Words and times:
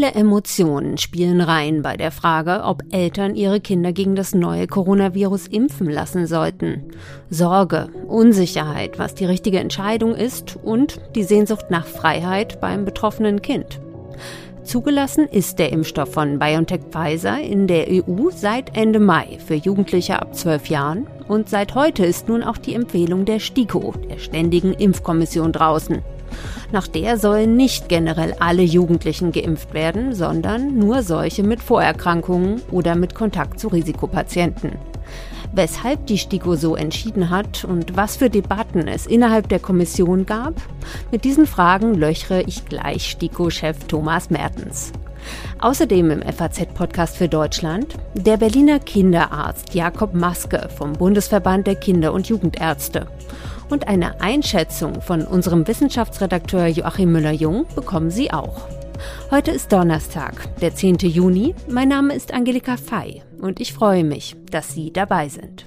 Viele 0.00 0.14
Emotionen 0.14 0.96
spielen 0.96 1.42
rein 1.42 1.82
bei 1.82 1.98
der 1.98 2.10
Frage, 2.10 2.62
ob 2.64 2.82
Eltern 2.90 3.34
ihre 3.34 3.60
Kinder 3.60 3.92
gegen 3.92 4.14
das 4.14 4.34
neue 4.34 4.66
Coronavirus 4.66 5.46
impfen 5.48 5.90
lassen 5.90 6.26
sollten. 6.26 6.84
Sorge, 7.28 7.90
Unsicherheit, 8.08 8.98
was 8.98 9.14
die 9.14 9.26
richtige 9.26 9.58
Entscheidung 9.58 10.14
ist 10.14 10.56
und 10.56 11.02
die 11.14 11.22
Sehnsucht 11.22 11.66
nach 11.68 11.84
Freiheit 11.84 12.62
beim 12.62 12.86
betroffenen 12.86 13.42
Kind. 13.42 13.78
Zugelassen 14.64 15.26
ist 15.26 15.58
der 15.58 15.70
Impfstoff 15.70 16.14
von 16.14 16.38
BioNTech 16.38 16.80
Pfizer 16.90 17.38
in 17.38 17.66
der 17.66 17.88
EU 17.90 18.30
seit 18.34 18.78
Ende 18.78 19.00
Mai 19.00 19.36
für 19.46 19.56
Jugendliche 19.56 20.22
ab 20.22 20.34
12 20.34 20.68
Jahren 20.68 21.08
und 21.28 21.50
seit 21.50 21.74
heute 21.74 22.06
ist 22.06 22.26
nun 22.26 22.42
auch 22.42 22.56
die 22.56 22.72
Empfehlung 22.72 23.26
der 23.26 23.38
STIKO, 23.38 23.92
der 24.08 24.16
Ständigen 24.16 24.72
Impfkommission, 24.72 25.52
draußen. 25.52 25.98
Nach 26.72 26.86
der 26.86 27.18
sollen 27.18 27.56
nicht 27.56 27.88
generell 27.88 28.34
alle 28.38 28.62
Jugendlichen 28.62 29.32
geimpft 29.32 29.74
werden, 29.74 30.14
sondern 30.14 30.78
nur 30.78 31.02
solche 31.02 31.42
mit 31.42 31.62
Vorerkrankungen 31.62 32.62
oder 32.70 32.94
mit 32.94 33.14
Kontakt 33.14 33.60
zu 33.60 33.68
Risikopatienten. 33.68 34.72
Weshalb 35.52 36.06
die 36.06 36.18
STIKO 36.18 36.54
so 36.54 36.76
entschieden 36.76 37.30
hat 37.30 37.64
und 37.64 37.96
was 37.96 38.16
für 38.16 38.30
Debatten 38.30 38.86
es 38.86 39.06
innerhalb 39.06 39.48
der 39.48 39.58
Kommission 39.58 40.24
gab, 40.24 40.54
mit 41.10 41.24
diesen 41.24 41.46
Fragen 41.46 41.94
löchere 41.94 42.42
ich 42.42 42.66
gleich 42.66 43.10
STIKO-Chef 43.10 43.84
Thomas 43.88 44.30
Mertens. 44.30 44.92
Außerdem 45.58 46.10
im 46.10 46.22
FAZ-Podcast 46.22 47.16
für 47.16 47.28
Deutschland 47.28 47.94
der 48.14 48.36
Berliner 48.36 48.78
Kinderarzt 48.78 49.74
Jakob 49.74 50.14
Maske 50.14 50.68
vom 50.76 50.92
Bundesverband 50.94 51.66
der 51.66 51.76
Kinder- 51.76 52.12
und 52.12 52.28
Jugendärzte 52.28 53.06
und 53.70 53.88
eine 53.88 54.20
Einschätzung 54.20 55.00
von 55.00 55.22
unserem 55.22 55.66
Wissenschaftsredakteur 55.66 56.66
Joachim 56.66 57.12
Müller-Jung 57.12 57.66
bekommen 57.74 58.10
Sie 58.10 58.32
auch. 58.32 58.68
Heute 59.30 59.50
ist 59.50 59.72
Donnerstag, 59.72 60.34
der 60.60 60.74
10. 60.74 60.96
Juni. 60.98 61.54
Mein 61.68 61.88
Name 61.88 62.14
ist 62.14 62.34
Angelika 62.34 62.76
Fei 62.76 63.22
und 63.40 63.60
ich 63.60 63.72
freue 63.72 64.04
mich, 64.04 64.36
dass 64.50 64.74
Sie 64.74 64.92
dabei 64.92 65.28
sind. 65.28 65.66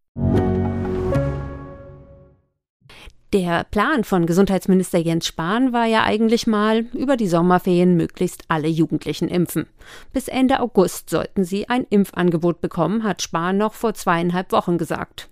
Der 3.33 3.63
Plan 3.63 4.03
von 4.03 4.25
Gesundheitsminister 4.25 4.97
Jens 4.97 5.25
Spahn 5.25 5.71
war 5.71 5.85
ja 5.85 6.03
eigentlich 6.03 6.47
mal, 6.47 6.79
über 6.93 7.15
die 7.15 7.29
Sommerferien 7.29 7.95
möglichst 7.95 8.43
alle 8.49 8.67
Jugendlichen 8.67 9.29
impfen. 9.29 9.67
Bis 10.11 10.27
Ende 10.27 10.59
August 10.59 11.09
sollten 11.09 11.45
sie 11.45 11.69
ein 11.69 11.87
Impfangebot 11.89 12.59
bekommen, 12.59 13.05
hat 13.05 13.21
Spahn 13.21 13.57
noch 13.57 13.73
vor 13.73 13.93
zweieinhalb 13.93 14.51
Wochen 14.51 14.77
gesagt. 14.77 15.29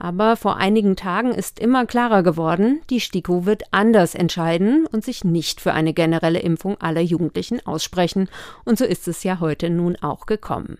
Aber 0.00 0.34
vor 0.34 0.56
einigen 0.56 0.96
Tagen 0.96 1.30
ist 1.30 1.60
immer 1.60 1.86
klarer 1.86 2.24
geworden, 2.24 2.80
die 2.90 2.98
STIKO 2.98 3.46
wird 3.46 3.62
anders 3.70 4.16
entscheiden 4.16 4.84
und 4.86 5.04
sich 5.04 5.22
nicht 5.22 5.60
für 5.60 5.72
eine 5.72 5.94
generelle 5.94 6.40
Impfung 6.40 6.80
aller 6.80 7.00
Jugendlichen 7.00 7.64
aussprechen. 7.64 8.28
Und 8.64 8.76
so 8.76 8.84
ist 8.84 9.06
es 9.06 9.22
ja 9.22 9.38
heute 9.38 9.70
nun 9.70 9.94
auch 9.94 10.26
gekommen. 10.26 10.78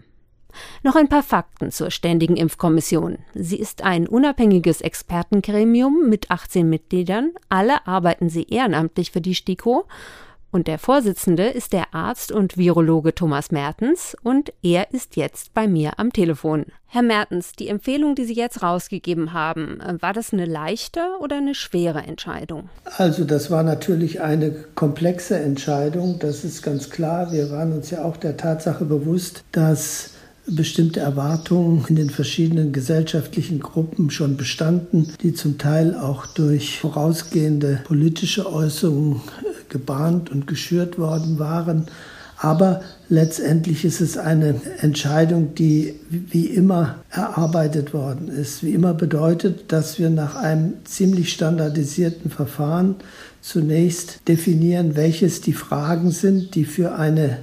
Noch 0.82 0.96
ein 0.96 1.08
paar 1.08 1.22
Fakten 1.22 1.70
zur 1.70 1.90
Ständigen 1.90 2.36
Impfkommission. 2.36 3.18
Sie 3.34 3.58
ist 3.58 3.82
ein 3.82 4.06
unabhängiges 4.06 4.80
Expertengremium 4.80 6.08
mit 6.08 6.30
18 6.30 6.68
Mitgliedern. 6.68 7.32
Alle 7.48 7.86
arbeiten 7.86 8.28
sie 8.28 8.44
ehrenamtlich 8.44 9.10
für 9.10 9.20
die 9.20 9.34
STIKO. 9.34 9.86
Und 10.56 10.68
der 10.68 10.78
Vorsitzende 10.78 11.48
ist 11.48 11.74
der 11.74 11.92
Arzt 11.92 12.32
und 12.32 12.56
Virologe 12.56 13.14
Thomas 13.14 13.50
Mertens 13.50 14.16
und 14.22 14.54
er 14.62 14.90
ist 14.94 15.16
jetzt 15.16 15.52
bei 15.52 15.68
mir 15.68 15.98
am 15.98 16.14
Telefon. 16.14 16.66
Herr 16.86 17.02
Mertens, 17.02 17.52
die 17.52 17.68
Empfehlung, 17.68 18.14
die 18.14 18.24
Sie 18.24 18.32
jetzt 18.32 18.62
rausgegeben 18.62 19.34
haben, 19.34 19.80
war 20.00 20.14
das 20.14 20.32
eine 20.32 20.46
leichte 20.46 21.00
oder 21.20 21.36
eine 21.36 21.54
schwere 21.54 21.98
Entscheidung? 21.98 22.70
Also 22.96 23.24
das 23.24 23.50
war 23.50 23.64
natürlich 23.64 24.22
eine 24.22 24.50
komplexe 24.74 25.38
Entscheidung, 25.38 26.18
das 26.20 26.42
ist 26.42 26.62
ganz 26.62 26.88
klar. 26.88 27.32
Wir 27.32 27.50
waren 27.50 27.74
uns 27.74 27.90
ja 27.90 28.02
auch 28.02 28.16
der 28.16 28.38
Tatsache 28.38 28.86
bewusst, 28.86 29.44
dass 29.52 30.15
bestimmte 30.46 31.00
Erwartungen 31.00 31.84
in 31.88 31.96
den 31.96 32.10
verschiedenen 32.10 32.72
gesellschaftlichen 32.72 33.60
Gruppen 33.60 34.10
schon 34.10 34.36
bestanden, 34.36 35.12
die 35.22 35.34
zum 35.34 35.58
Teil 35.58 35.94
auch 35.94 36.26
durch 36.26 36.78
vorausgehende 36.78 37.80
politische 37.84 38.52
Äußerungen 38.52 39.16
äh, 39.16 39.46
gebahnt 39.68 40.30
und 40.30 40.46
geschürt 40.46 40.98
worden 40.98 41.38
waren. 41.38 41.86
Aber 42.38 42.82
letztendlich 43.08 43.84
ist 43.84 44.00
es 44.00 44.18
eine 44.18 44.60
Entscheidung, 44.80 45.54
die 45.54 45.94
wie 46.10 46.46
immer 46.46 46.96
erarbeitet 47.10 47.94
worden 47.94 48.28
ist. 48.28 48.62
Wie 48.62 48.72
immer 48.72 48.92
bedeutet, 48.92 49.72
dass 49.72 49.98
wir 49.98 50.10
nach 50.10 50.36
einem 50.36 50.74
ziemlich 50.84 51.32
standardisierten 51.32 52.30
Verfahren 52.30 52.96
zunächst 53.40 54.20
definieren, 54.28 54.96
welches 54.96 55.40
die 55.40 55.54
Fragen 55.54 56.10
sind, 56.10 56.54
die 56.54 56.66
für 56.66 56.94
eine 56.96 57.38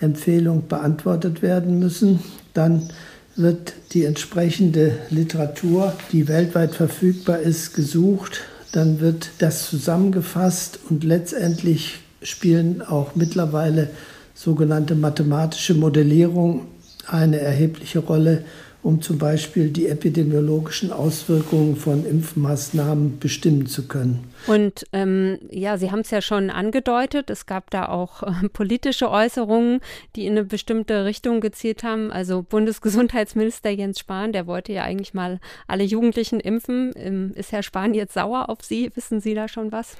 Empfehlung 0.00 0.68
beantwortet 0.68 1.42
werden 1.42 1.78
müssen. 1.78 2.20
Dann 2.54 2.90
wird 3.36 3.74
die 3.92 4.04
entsprechende 4.04 4.98
Literatur, 5.10 5.94
die 6.12 6.28
weltweit 6.28 6.74
verfügbar 6.74 7.38
ist, 7.38 7.74
gesucht. 7.74 8.42
Dann 8.72 9.00
wird 9.00 9.30
das 9.38 9.68
zusammengefasst 9.68 10.78
und 10.88 11.04
letztendlich 11.04 12.00
spielen 12.22 12.82
auch 12.82 13.14
mittlerweile 13.14 13.90
sogenannte 14.34 14.94
mathematische 14.94 15.74
Modellierung 15.74 16.66
eine 17.06 17.40
erhebliche 17.40 18.00
Rolle, 18.00 18.44
um 18.82 19.02
zum 19.02 19.18
Beispiel 19.18 19.70
die 19.70 19.88
epidemiologischen 19.88 20.92
Auswirkungen 20.92 21.76
von 21.76 22.06
Impfmaßnahmen 22.06 23.18
bestimmen 23.18 23.66
zu 23.66 23.86
können. 23.88 24.24
Und 24.46 24.86
ähm, 24.92 25.38
ja, 25.50 25.76
Sie 25.76 25.90
haben 25.90 26.00
es 26.00 26.10
ja 26.10 26.22
schon 26.22 26.50
angedeutet, 26.50 27.28
es 27.30 27.46
gab 27.46 27.70
da 27.70 27.88
auch 27.88 28.22
äh, 28.22 28.48
politische 28.52 29.10
Äußerungen, 29.10 29.80
die 30.16 30.26
in 30.26 30.32
eine 30.32 30.44
bestimmte 30.44 31.04
Richtung 31.04 31.40
gezielt 31.40 31.82
haben. 31.82 32.10
Also 32.10 32.42
Bundesgesundheitsminister 32.42 33.70
Jens 33.70 33.98
Spahn, 33.98 34.32
der 34.32 34.46
wollte 34.46 34.72
ja 34.72 34.82
eigentlich 34.82 35.14
mal 35.14 35.40
alle 35.66 35.84
Jugendlichen 35.84 36.40
impfen. 36.40 36.92
Ähm, 36.96 37.32
ist 37.34 37.52
Herr 37.52 37.62
Spahn 37.62 37.92
jetzt 37.94 38.14
sauer 38.14 38.48
auf 38.48 38.62
Sie? 38.62 38.90
Wissen 38.94 39.20
Sie 39.20 39.34
da 39.34 39.48
schon 39.48 39.72
was? 39.72 39.96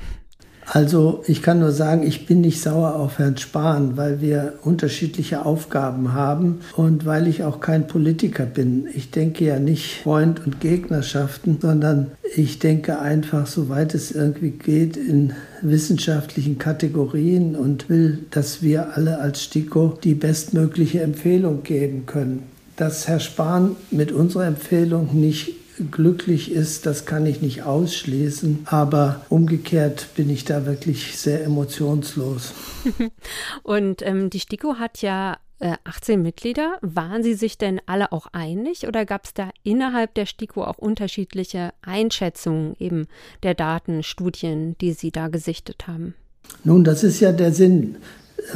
Also 0.73 1.25
ich 1.27 1.43
kann 1.43 1.59
nur 1.59 1.73
sagen, 1.73 2.05
ich 2.05 2.27
bin 2.27 2.43
nicht 2.43 2.63
sauer 2.63 2.95
auf 2.95 3.19
Herrn 3.19 3.37
Spahn, 3.37 3.97
weil 3.97 4.21
wir 4.21 4.53
unterschiedliche 4.63 5.45
Aufgaben 5.45 6.13
haben 6.13 6.61
und 6.77 7.05
weil 7.05 7.27
ich 7.27 7.43
auch 7.43 7.59
kein 7.59 7.89
Politiker 7.89 8.47
bin. 8.47 8.87
Ich 8.95 9.11
denke 9.11 9.45
ja 9.45 9.59
nicht 9.59 10.03
Freund 10.05 10.47
und 10.47 10.61
Gegnerschaften, 10.61 11.59
sondern 11.61 12.13
ich 12.37 12.61
denke 12.61 13.01
einfach, 13.01 13.49
soweit 13.49 13.97
es 13.97 14.13
irgendwie 14.13 14.51
geht, 14.51 14.97
in 14.97 15.33
wissenschaftlichen 15.61 16.59
Kategorien 16.59 17.57
und 17.57 17.89
will, 17.89 18.21
dass 18.31 18.63
wir 18.63 18.97
alle 18.97 19.19
als 19.19 19.43
STIKO 19.43 19.99
die 20.05 20.15
bestmögliche 20.15 21.01
Empfehlung 21.01 21.65
geben 21.65 22.07
können. 22.07 22.45
Dass 22.77 23.09
Herr 23.09 23.19
Spahn 23.19 23.75
mit 23.91 24.13
unserer 24.13 24.47
Empfehlung 24.47 25.21
nicht 25.21 25.60
glücklich 25.91 26.51
ist, 26.51 26.87
das 26.87 27.07
kann 27.07 27.27
ich 27.27 27.43
nicht 27.43 27.63
ausschließen. 27.63 28.67
Aber 28.67 29.25
umgekehrt 29.29 30.09
bin 30.15 30.31
ich 30.31 30.45
da 30.45 30.67
wirklich 30.67 31.19
sehr 31.19 31.45
emotionslos. 31.45 32.53
Und 33.63 34.03
ähm, 34.03 34.31
die 34.31 34.41
STIKO 34.41 34.77
hat 34.77 35.03
ja 35.03 35.39
18 35.85 36.19
äh, 36.19 36.23
Mitglieder. 36.23 36.79
Waren 36.81 37.23
Sie 37.23 37.35
sich 37.35 37.59
denn 37.59 37.81
alle 37.87 38.13
auch 38.13 38.27
einig 38.33 38.87
oder 38.87 39.05
gab 39.05 39.25
es 39.25 39.35
da 39.35 39.51
innerhalb 39.63 40.15
der 40.15 40.27
STIKO 40.27 40.65
auch 40.65 40.79
unterschiedliche 40.79 41.73
Einschätzungen 41.83 42.75
eben 42.79 43.07
der 43.43 43.55
Daten, 43.55 44.03
Studien, 44.03 44.77
die 44.81 44.93
Sie 44.93 45.11
da 45.11 45.29
gesichtet 45.29 45.87
haben? 45.87 46.15
Nun, 46.65 46.85
das 46.85 47.05
ist 47.05 47.21
ja 47.21 47.33
der 47.33 47.53
Sinn 47.53 47.97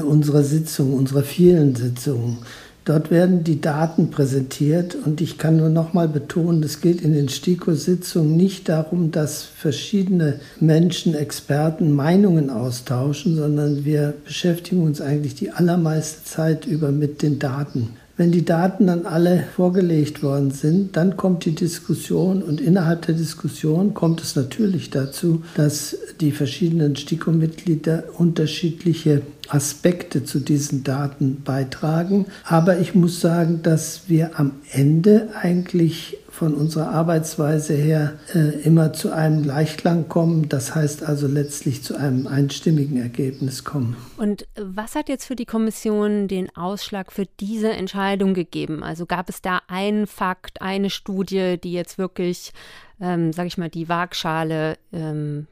unserer 0.03 0.43
Sitzung, 0.43 0.94
unserer 0.94 1.23
vielen 1.23 1.75
Sitzungen. 1.75 2.38
Dort 2.85 3.11
werden 3.11 3.45
die 3.45 3.63
Daten 3.63 4.11
präsentiert 4.11 4.95
und 4.95 5.23
ich 5.23 5.39
kann 5.39 5.57
nur 5.57 5.71
noch 5.71 5.95
mal 5.95 6.07
betonen, 6.07 6.63
es 6.63 6.83
geht 6.83 7.01
in 7.01 7.15
den 7.15 7.31
STIKO-Sitzungen 7.31 8.37
nicht 8.37 8.69
darum, 8.69 9.11
dass 9.11 9.43
verschiedene 9.43 10.41
Menschen, 10.61 11.15
Experten 11.15 11.93
Meinungen 11.93 12.51
austauschen, 12.51 13.37
sondern 13.37 13.87
wir 13.87 14.13
beschäftigen 14.27 14.83
uns 14.83 15.01
eigentlich 15.01 15.35
die 15.35 15.51
allermeiste 15.51 16.25
Zeit 16.25 16.67
über 16.67 16.93
mit 16.93 17.23
den 17.23 17.39
Daten. 17.39 17.97
Wenn 18.17 18.31
die 18.31 18.45
Daten 18.45 18.87
dann 18.87 19.07
alle 19.07 19.45
vorgelegt 19.57 20.23
worden 20.23 20.53
sind, 20.53 20.97
dann 20.97 21.17
kommt 21.17 21.45
die 21.47 21.55
Diskussion 21.55 22.45
und 22.45 22.61
innerhalb 22.61 23.07
der 23.07 23.17
Diskussion 23.17 23.93
kommt 23.93 24.23
es 24.23 24.37
natürlich 24.37 24.91
dazu, 24.91 25.43
dass 25.57 25.97
die 26.21 26.31
verschiedenen 26.31 26.95
STIKO-Mitglieder 26.95 28.05
unterschiedliche 28.17 29.23
Aspekte 29.49 30.23
zu 30.23 30.39
diesen 30.39 30.85
Daten 30.85 31.43
beitragen. 31.45 32.27
Aber 32.45 32.79
ich 32.79 32.95
muss 32.95 33.21
sagen, 33.21 33.61
dass 33.65 34.03
wir 34.07 34.39
am 34.39 34.53
Ende 34.71 35.31
eigentlich 35.35 36.19
von 36.35 36.55
unserer 36.55 36.89
Arbeitsweise 36.89 37.75
her 37.75 38.19
äh, 38.35 38.61
immer 38.65 38.93
zu 38.93 39.13
einem 39.13 39.45
Gleichklang 39.45 40.09
kommen. 40.09 40.49
Das 40.49 40.75
heißt 40.75 41.05
also 41.05 41.29
letztlich 41.29 41.85
zu 41.85 41.97
einem 41.97 42.27
einstimmigen 42.27 43.01
Ergebnis 43.01 43.63
kommen. 43.63 43.97
Und 44.17 44.45
was 44.59 44.97
hat 44.97 45.09
jetzt 45.09 45.27
für 45.27 45.37
die 45.37 45.47
Kommission 45.47 46.27
den 46.27 46.55
Ausschlag 46.57 47.13
für 47.13 47.27
diese 47.39 47.71
Entscheidung 47.71 48.35
gegeben? 48.35 48.83
Also 48.83 49.07
gab 49.07 49.29
es 49.29 49.43
da 49.43 49.61
einen 49.69 50.09
Fakt, 50.09 50.61
eine 50.61 50.91
Studie, 50.91 51.57
die 51.63 51.73
jetzt 51.73 51.99
wirklich, 51.99 52.53
ähm, 53.01 53.33
sage 53.33 53.47
ich 53.47 53.57
mal, 53.57 53.71
die 53.71 53.89
Waagschale 53.89 54.77
ähm, 54.93 55.47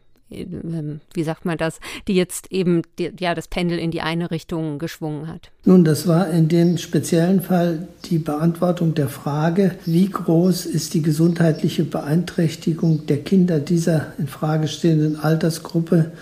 wie 1.15 1.23
sagt 1.23 1.45
man 1.45 1.59
das, 1.59 1.81
die 2.09 2.15
jetzt 2.15 2.51
eben 2.51 2.83
die, 2.99 3.11
ja, 3.19 3.35
das 3.35 3.49
Pendel 3.49 3.79
in 3.79 3.91
die 3.91 4.01
eine 4.01 4.31
Richtung 4.31 4.79
geschwungen 4.79 5.29
hat? 5.29 5.51
Nun, 5.65 5.85
das 5.85 6.07
war 6.07 6.31
in 6.31 6.49
dem 6.49 6.79
speziellen 6.79 7.41
Fall 7.41 7.89
die 8.07 8.19
Beantwortung 8.19 8.95
der 8.95 9.09
Frage, 9.09 9.77
wie 9.87 10.09
groß 10.09 10.67
ist 10.67 10.95
die 10.95 11.03
gesundheitliche 11.03 11.85
Beeinträchtigung 11.85 13.07
der 13.07 13.19
Kinder 13.19 13.61
dieser 13.61 14.13
in 14.19 14.27
Frage 14.27 14.69
stehenden 14.69 15.17
Altersgruppe 15.17 16.13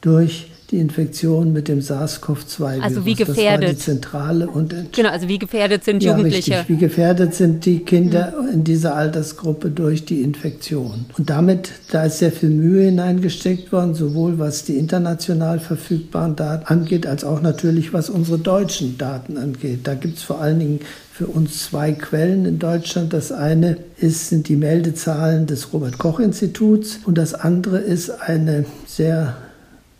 durch 0.00 0.50
die 0.70 0.78
Infektion 0.78 1.52
mit 1.52 1.68
dem 1.68 1.80
SARS-CoV-2-Virus. 1.80 2.82
Also 2.82 3.04
wie 3.04 3.14
gefährdet? 3.14 3.62
Das 3.62 3.88
war 3.88 3.94
die 3.94 4.00
zentrale 4.00 4.48
und 4.48 4.74
genau, 4.92 5.10
also 5.10 5.28
wie 5.28 5.38
gefährdet 5.38 5.84
sind 5.84 6.02
ja, 6.02 6.12
Jugendliche? 6.12 6.52
Richtig. 6.52 6.68
Wie 6.68 6.76
gefährdet 6.76 7.34
sind 7.34 7.64
die 7.66 7.80
Kinder 7.80 8.34
mhm. 8.40 8.48
in 8.54 8.64
dieser 8.64 8.94
Altersgruppe 8.94 9.70
durch 9.70 10.04
die 10.04 10.22
Infektion? 10.22 11.06
Und 11.18 11.30
damit, 11.30 11.72
da 11.90 12.04
ist 12.04 12.18
sehr 12.18 12.32
viel 12.32 12.50
Mühe 12.50 12.84
hineingesteckt 12.84 13.72
worden, 13.72 13.94
sowohl 13.94 14.38
was 14.38 14.64
die 14.64 14.76
international 14.76 15.58
verfügbaren 15.58 16.36
Daten 16.36 16.66
angeht, 16.66 17.06
als 17.06 17.24
auch 17.24 17.42
natürlich 17.42 17.92
was 17.92 18.10
unsere 18.10 18.38
deutschen 18.38 18.98
Daten 18.98 19.36
angeht. 19.36 19.80
Da 19.84 19.94
gibt 19.94 20.18
es 20.18 20.22
vor 20.22 20.40
allen 20.40 20.58
Dingen 20.58 20.80
für 21.12 21.26
uns 21.26 21.64
zwei 21.64 21.92
Quellen 21.92 22.46
in 22.46 22.58
Deutschland. 22.58 23.12
Das 23.12 23.30
eine 23.32 23.76
ist, 23.98 24.28
sind 24.28 24.48
die 24.48 24.56
Meldezahlen 24.56 25.46
des 25.46 25.72
Robert 25.72 25.98
Koch 25.98 26.18
Instituts 26.18 27.00
und 27.04 27.18
das 27.18 27.34
andere 27.34 27.78
ist 27.78 28.10
eine 28.10 28.64
sehr 28.86 29.36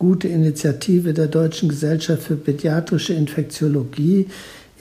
gute 0.01 0.27
Initiative 0.27 1.13
der 1.13 1.27
Deutschen 1.27 1.69
Gesellschaft 1.69 2.23
für 2.23 2.35
Pädiatrische 2.35 3.13
Infektiologie, 3.13 4.25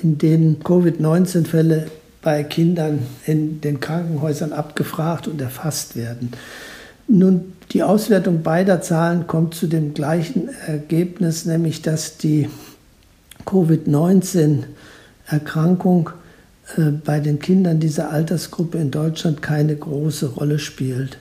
in 0.03 0.17
denen 0.17 0.65
Covid-19-Fälle 0.65 1.89
bei 2.23 2.43
Kindern 2.43 3.01
in 3.27 3.61
den 3.61 3.81
Krankenhäusern 3.81 4.55
abgefragt 4.55 5.29
und 5.29 5.43
erfasst 5.43 5.95
werden. 5.95 6.33
Nun, 7.07 7.53
die 7.73 7.83
Auswertung 7.83 8.43
beider 8.43 8.81
Zahlen 8.81 9.27
kommt 9.27 9.55
zu 9.55 9.67
dem 9.67 9.93
gleichen 9.93 10.49
Ergebnis, 10.67 11.45
nämlich 11.45 11.83
dass 11.83 12.17
die 12.17 12.49
Covid-19-Erkrankung 13.45 16.09
äh, 16.79 16.93
bei 16.93 17.21
den 17.21 17.41
Kindern 17.41 17.79
dieser 17.79 18.11
Altersgruppe 18.11 18.79
in 18.79 18.91
Deutschland 18.91 19.43
keine 19.43 19.77
große 19.77 20.29
Rolle 20.29 20.59
spielt. 20.59 21.19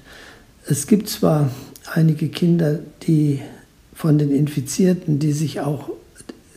Es 0.65 0.87
gibt 0.87 1.09
zwar 1.09 1.49
einige 1.93 2.29
Kinder, 2.29 2.79
die 3.05 3.41
von 3.99 4.17
den 4.17 4.31
Infizierten, 4.31 5.19
die 5.19 5.33
sich 5.33 5.59
auch, 5.59 5.89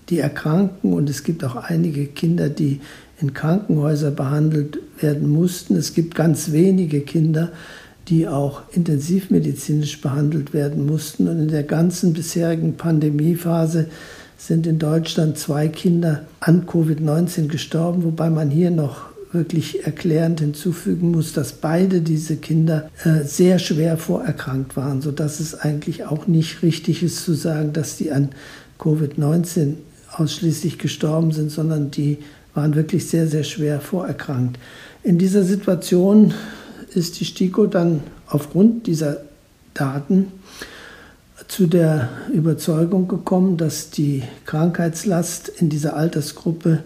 die 0.08 0.20
erkranken 0.20 0.92
und 0.92 1.10
es 1.10 1.24
gibt 1.24 1.42
auch 1.42 1.56
einige 1.56 2.06
Kinder, 2.06 2.48
die 2.48 2.80
in 3.20 3.34
Krankenhäusern 3.34 4.14
behandelt 4.14 4.78
werden 5.00 5.28
mussten. 5.28 5.74
Es 5.74 5.92
gibt 5.92 6.14
ganz 6.14 6.52
wenige 6.52 7.00
Kinder, 7.00 7.50
die 8.06 8.28
auch 8.28 8.62
intensivmedizinisch 8.70 10.00
behandelt 10.00 10.54
werden 10.54 10.86
mussten. 10.86 11.26
Und 11.26 11.40
in 11.40 11.48
der 11.48 11.64
ganzen 11.64 12.12
bisherigen 12.12 12.76
Pandemiephase 12.76 13.88
sind 14.38 14.68
in 14.68 14.78
Deutschland 14.78 15.36
zwei 15.36 15.66
Kinder 15.66 16.26
an 16.38 16.64
Covid-19 16.64 17.48
gestorben, 17.48 18.04
wobei 18.04 18.30
man 18.30 18.50
hier 18.50 18.70
noch 18.70 19.11
wirklich 19.32 19.84
erklärend 19.84 20.40
hinzufügen 20.40 21.10
muss, 21.10 21.32
dass 21.32 21.54
beide 21.54 22.00
diese 22.00 22.36
Kinder 22.36 22.90
äh, 23.04 23.24
sehr 23.24 23.58
schwer 23.58 23.96
vorerkrankt 23.96 24.76
waren, 24.76 25.00
sodass 25.00 25.40
es 25.40 25.54
eigentlich 25.54 26.04
auch 26.04 26.26
nicht 26.26 26.62
richtig 26.62 27.02
ist 27.02 27.24
zu 27.24 27.34
sagen, 27.34 27.72
dass 27.72 27.96
die 27.96 28.12
an 28.12 28.30
Covid-19 28.78 29.74
ausschließlich 30.12 30.78
gestorben 30.78 31.32
sind, 31.32 31.50
sondern 31.50 31.90
die 31.90 32.18
waren 32.54 32.74
wirklich 32.74 33.08
sehr, 33.08 33.26
sehr 33.26 33.44
schwer 33.44 33.80
vorerkrankt. 33.80 34.58
In 35.02 35.18
dieser 35.18 35.42
Situation 35.42 36.34
ist 36.94 37.18
die 37.20 37.24
STIKO 37.24 37.66
dann 37.66 38.02
aufgrund 38.26 38.86
dieser 38.86 39.18
Daten 39.74 40.28
zu 41.48 41.66
der 41.66 42.08
Überzeugung 42.32 43.08
gekommen, 43.08 43.56
dass 43.56 43.90
die 43.90 44.22
Krankheitslast 44.46 45.48
in 45.48 45.68
dieser 45.68 45.96
Altersgruppe 45.96 46.82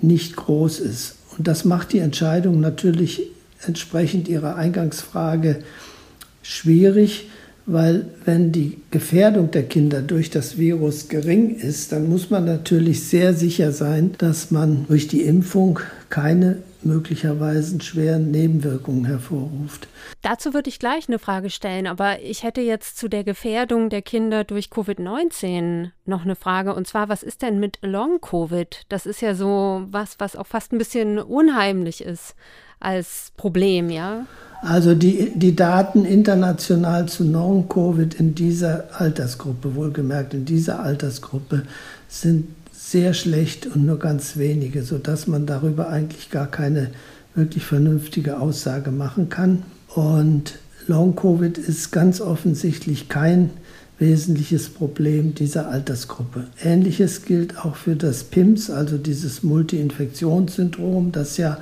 nicht 0.00 0.36
groß 0.36 0.80
ist. 0.80 1.15
Und 1.38 1.46
das 1.46 1.64
macht 1.64 1.92
die 1.92 1.98
Entscheidung 1.98 2.60
natürlich 2.60 3.22
entsprechend 3.66 4.28
Ihrer 4.28 4.56
Eingangsfrage 4.56 5.62
schwierig, 6.42 7.28
weil 7.66 8.08
wenn 8.24 8.52
die 8.52 8.80
Gefährdung 8.90 9.50
der 9.50 9.64
Kinder 9.64 10.00
durch 10.00 10.30
das 10.30 10.56
Virus 10.56 11.08
gering 11.08 11.56
ist, 11.56 11.92
dann 11.92 12.08
muss 12.08 12.30
man 12.30 12.44
natürlich 12.44 13.08
sehr 13.08 13.34
sicher 13.34 13.72
sein, 13.72 14.14
dass 14.18 14.52
man 14.52 14.86
durch 14.86 15.08
die 15.08 15.22
Impfung 15.22 15.80
keine 16.08 16.58
möglicherweise 16.82 17.80
schweren 17.80 18.30
Nebenwirkungen 18.30 19.04
hervorruft. 19.04 19.88
Dazu 20.22 20.54
würde 20.54 20.68
ich 20.68 20.78
gleich 20.78 21.08
eine 21.08 21.18
Frage 21.18 21.50
stellen, 21.50 21.88
aber 21.88 22.20
ich 22.22 22.44
hätte 22.44 22.60
jetzt 22.60 22.96
zu 22.96 23.08
der 23.08 23.24
Gefährdung 23.24 23.90
der 23.90 24.02
Kinder 24.02 24.44
durch 24.44 24.66
Covid-19 24.66 25.90
noch 26.04 26.22
eine 26.22 26.36
Frage. 26.36 26.74
Und 26.74 26.86
zwar, 26.86 27.08
was 27.08 27.24
ist 27.24 27.42
denn 27.42 27.58
mit 27.58 27.78
Long-Covid? 27.82 28.86
Das 28.88 29.06
ist 29.06 29.20
ja 29.20 29.34
so 29.34 29.84
was, 29.90 30.20
was 30.20 30.36
auch 30.36 30.46
fast 30.46 30.72
ein 30.72 30.78
bisschen 30.78 31.18
unheimlich 31.18 32.04
ist 32.04 32.36
als 32.80 33.32
Problem, 33.36 33.90
ja? 33.90 34.26
Also 34.62 34.94
die, 34.94 35.32
die 35.34 35.54
Daten 35.54 36.04
international 36.04 37.06
zu 37.06 37.24
Long-Covid 37.24 38.14
in 38.14 38.34
dieser 38.34 38.84
Altersgruppe, 38.98 39.74
wohlgemerkt 39.74 40.34
in 40.34 40.44
dieser 40.44 40.80
Altersgruppe, 40.80 41.62
sind 42.08 42.48
sehr 42.72 43.14
schlecht 43.14 43.66
und 43.66 43.84
nur 43.84 43.98
ganz 43.98 44.36
wenige, 44.36 44.82
sodass 44.82 45.26
man 45.26 45.46
darüber 45.46 45.88
eigentlich 45.88 46.30
gar 46.30 46.46
keine 46.46 46.90
wirklich 47.34 47.64
vernünftige 47.64 48.40
Aussage 48.40 48.90
machen 48.90 49.28
kann. 49.28 49.62
Und 49.94 50.58
Long-Covid 50.86 51.58
ist 51.58 51.90
ganz 51.90 52.20
offensichtlich 52.20 53.08
kein 53.08 53.50
wesentliches 53.98 54.68
Problem 54.68 55.34
dieser 55.34 55.68
Altersgruppe. 55.68 56.48
Ähnliches 56.62 57.22
gilt 57.24 57.58
auch 57.64 57.76
für 57.76 57.96
das 57.96 58.24
PIMS, 58.24 58.70
also 58.70 58.98
dieses 58.98 59.42
Multi-Infektionssyndrom, 59.42 61.12
das 61.12 61.36
ja 61.38 61.58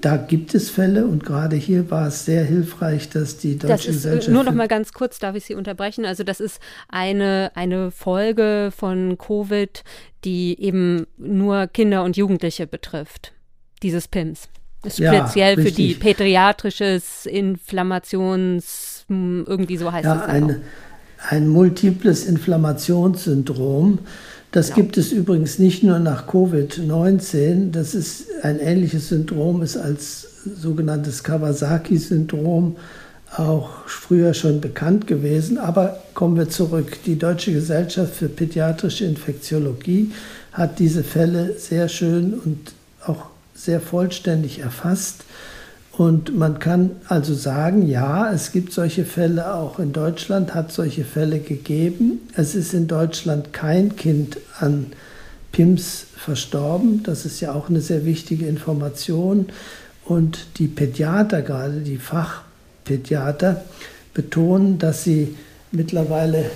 da 0.00 0.16
gibt 0.16 0.54
es 0.54 0.70
Fälle 0.70 1.06
und 1.06 1.24
gerade 1.24 1.56
hier 1.56 1.90
war 1.90 2.08
es 2.08 2.24
sehr 2.24 2.44
hilfreich, 2.44 3.08
dass 3.08 3.38
die 3.38 3.58
Deutsche 3.58 3.68
das 3.68 3.86
ist, 3.86 3.92
Gesellschaft. 3.94 4.32
Nur 4.32 4.44
noch 4.44 4.52
mal 4.52 4.68
ganz 4.68 4.92
kurz, 4.92 5.18
darf 5.18 5.34
ich 5.34 5.44
Sie 5.44 5.54
unterbrechen? 5.54 6.04
Also 6.04 6.24
das 6.24 6.40
ist 6.40 6.60
eine, 6.88 7.52
eine 7.54 7.90
Folge 7.90 8.70
von 8.76 9.16
Covid, 9.18 9.82
die 10.24 10.60
eben 10.60 11.06
nur 11.16 11.66
Kinder 11.68 12.04
und 12.04 12.16
Jugendliche 12.16 12.66
betrifft. 12.66 13.32
Dieses 13.82 14.08
PIMS. 14.08 14.48
Ist 14.84 14.98
ja, 14.98 15.14
speziell 15.14 15.54
richtig. 15.54 15.74
für 15.74 15.82
die 15.82 15.94
pädiatrisches 15.94 17.26
Inflammations, 17.26 19.04
hm, 19.08 19.44
irgendwie 19.46 19.78
so 19.78 19.90
heißt 19.90 20.04
ja, 20.04 20.16
es. 20.16 20.28
Ein, 20.28 20.60
ein 21.28 21.48
multiples 21.48 22.26
Inflammationssyndrom. 22.26 24.00
Das 24.54 24.68
ja. 24.68 24.76
gibt 24.76 24.96
es 24.98 25.10
übrigens 25.10 25.58
nicht 25.58 25.82
nur 25.82 25.98
nach 25.98 26.28
Covid-19. 26.28 27.72
Das 27.72 27.92
ist 27.92 28.26
ein 28.42 28.60
ähnliches 28.60 29.08
Syndrom, 29.08 29.62
ist 29.62 29.76
als 29.76 30.28
sogenanntes 30.44 31.24
Kawasaki-Syndrom 31.24 32.76
auch 33.36 33.88
früher 33.88 34.32
schon 34.32 34.60
bekannt 34.60 35.08
gewesen. 35.08 35.58
Aber 35.58 35.98
kommen 36.14 36.36
wir 36.36 36.50
zurück. 36.50 36.98
Die 37.04 37.18
Deutsche 37.18 37.52
Gesellschaft 37.52 38.14
für 38.14 38.28
Pädiatrische 38.28 39.06
Infektiologie 39.06 40.12
hat 40.52 40.78
diese 40.78 41.02
Fälle 41.02 41.58
sehr 41.58 41.88
schön 41.88 42.34
und 42.34 42.74
auch 43.04 43.26
sehr 43.56 43.80
vollständig 43.80 44.60
erfasst. 44.60 45.24
Und 45.96 46.36
man 46.36 46.58
kann 46.58 46.90
also 47.08 47.34
sagen, 47.34 47.86
ja, 47.86 48.32
es 48.32 48.50
gibt 48.50 48.72
solche 48.72 49.04
Fälle 49.04 49.54
auch 49.54 49.78
in 49.78 49.92
Deutschland, 49.92 50.52
hat 50.52 50.72
solche 50.72 51.04
Fälle 51.04 51.38
gegeben. 51.38 52.20
Es 52.34 52.56
ist 52.56 52.74
in 52.74 52.88
Deutschland 52.88 53.52
kein 53.52 53.94
Kind 53.94 54.38
an 54.58 54.86
PIMS 55.52 56.06
verstorben. 56.16 57.04
Das 57.04 57.24
ist 57.24 57.40
ja 57.40 57.52
auch 57.52 57.68
eine 57.68 57.80
sehr 57.80 58.04
wichtige 58.04 58.46
Information. 58.46 59.46
Und 60.04 60.46
die 60.56 60.66
Pädiater, 60.66 61.42
gerade 61.42 61.80
die 61.80 61.98
Fachpädiater, 61.98 63.64
betonen, 64.14 64.80
dass 64.80 65.04
sie 65.04 65.36
mittlerweile 65.70 66.50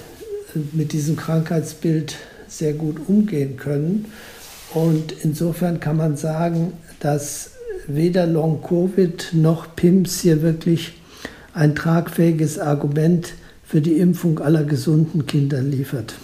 mit 0.73 0.92
diesem 0.92 1.14
Krankheitsbild 1.14 2.16
sehr 2.49 2.73
gut 2.73 2.97
umgehen 3.07 3.57
können. 3.57 4.07
Und 4.75 5.12
insofern 5.23 5.78
kann 5.78 5.97
man 5.97 6.16
sagen, 6.16 6.73
dass 6.99 7.52
weder 7.88 8.26
Long-Covid 8.26 9.30
noch 9.33 9.75
PIMS 9.75 10.21
hier 10.21 10.42
wirklich 10.42 10.92
ein 11.54 11.75
tragfähiges 11.75 12.59
Argument 12.59 13.33
für 13.64 13.80
die 13.80 13.99
Impfung 13.99 14.38
aller 14.38 14.64
gesunden 14.64 15.26
Kinder 15.26 15.61
liefert. 15.61 16.14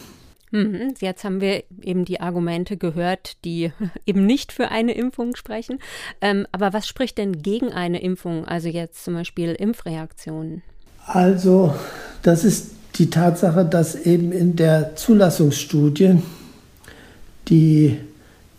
Mhm, 0.51 0.95
jetzt 1.01 1.25
haben 1.25 1.41
wir 1.41 1.65
eben 1.83 2.05
die 2.05 2.21
Argumente 2.21 2.77
gehört, 2.77 3.45
die 3.45 3.73
eben 4.07 4.25
nicht 4.25 4.53
für 4.53 4.71
eine 4.71 4.93
Impfung 4.93 5.35
sprechen. 5.35 5.81
Ähm, 6.21 6.47
aber 6.53 6.73
was 6.73 6.87
spricht 6.87 7.19
denn 7.19 7.43
gegen 7.43 7.73
eine 7.73 8.01
Impfung? 8.01 8.45
Also 8.45 8.69
jetzt 8.69 9.05
zum 9.05 9.15
Beispiel 9.15 9.53
Impfreaktionen? 9.53 10.63
Also, 11.07 11.75
das 12.23 12.45
ist 12.45 12.71
die 12.95 13.11
Tatsache, 13.11 13.65
dass 13.65 13.97
eben 13.97 14.31
in 14.31 14.57
der 14.57 14.95
Zulassungsstudie, 14.95 16.23
die 17.49 17.99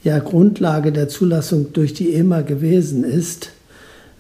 ja 0.06 0.20
Grundlage 0.20 0.92
der 0.92 1.10
Zulassung 1.10 1.74
durch 1.74 1.94
die 1.94 2.14
EMA 2.14 2.42
gewesen 2.42 3.04
ist, 3.04 3.52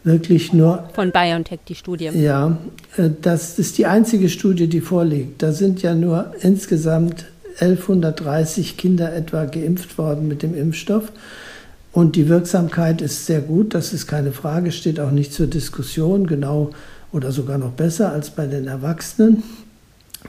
wirklich 0.03 0.51
nur. 0.51 0.89
Von 0.93 1.11
BioNTech 1.11 1.59
die 1.67 1.75
Studie. 1.75 2.09
Ja, 2.13 2.57
äh, 2.97 3.09
das 3.21 3.57
ist 3.59 3.77
die 3.77 3.85
einzige 3.85 4.27
Studie, 4.27 4.67
die 4.67 4.81
vorliegt. 4.81 5.41
Da 5.41 5.53
sind 5.53 5.81
ja 5.81 5.95
nur 5.95 6.33
insgesamt 6.41 7.25
1130 7.59 8.77
Kinder 8.77 9.13
etwa 9.13 9.45
geimpft 9.45 9.97
worden 9.97 10.27
mit 10.27 10.43
dem 10.43 10.55
Impfstoff. 10.55 11.11
Und 11.93 12.17
die 12.17 12.27
Wirksamkeit 12.27 13.01
ist 13.01 13.25
sehr 13.25 13.39
gut, 13.39 13.73
das 13.73 13.93
ist 13.93 14.07
keine 14.07 14.33
Frage, 14.33 14.73
steht 14.73 14.99
auch 14.99 15.11
nicht 15.11 15.31
zur 15.31 15.47
Diskussion, 15.47 16.27
genau 16.27 16.71
oder 17.13 17.31
sogar 17.31 17.57
noch 17.57 17.71
besser 17.71 18.11
als 18.11 18.31
bei 18.31 18.47
den 18.47 18.67
Erwachsenen. 18.67 19.43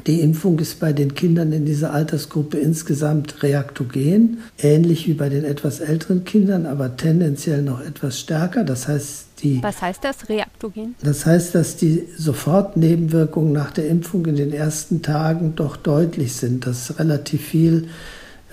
Die 0.07 0.21
Impfung 0.21 0.59
ist 0.59 0.79
bei 0.79 0.93
den 0.93 1.15
Kindern 1.15 1.53
in 1.53 1.65
dieser 1.65 1.93
Altersgruppe 1.93 2.59
insgesamt 2.59 3.43
reaktogen, 3.43 4.39
ähnlich 4.59 5.07
wie 5.09 5.15
bei 5.15 5.29
den 5.29 5.45
etwas 5.45 5.81
älteren 5.81 6.25
Kindern, 6.25 6.67
aber 6.67 6.97
tendenziell 6.97 7.63
noch 7.63 7.81
etwas 7.81 8.21
stärker. 8.21 8.65
Das 8.65 8.89
heißt, 8.89 9.27
die. 9.43 9.63
Was 9.63 9.83
heißt 9.83 10.05
das, 10.05 10.29
reaktogen? 10.29 10.95
Das 11.03 11.27
heißt, 11.27 11.55
dass 11.55 11.77
die 11.77 12.05
Sofortnebenwirkungen 12.17 13.53
nach 13.53 13.71
der 13.71 13.89
Impfung 13.89 14.27
in 14.27 14.37
den 14.37 14.53
ersten 14.53 15.03
Tagen 15.03 15.55
doch 15.57 15.77
deutlich 15.77 16.35
sind, 16.35 16.67
dass 16.67 16.99
relativ 16.99 17.43
viel 17.43 17.89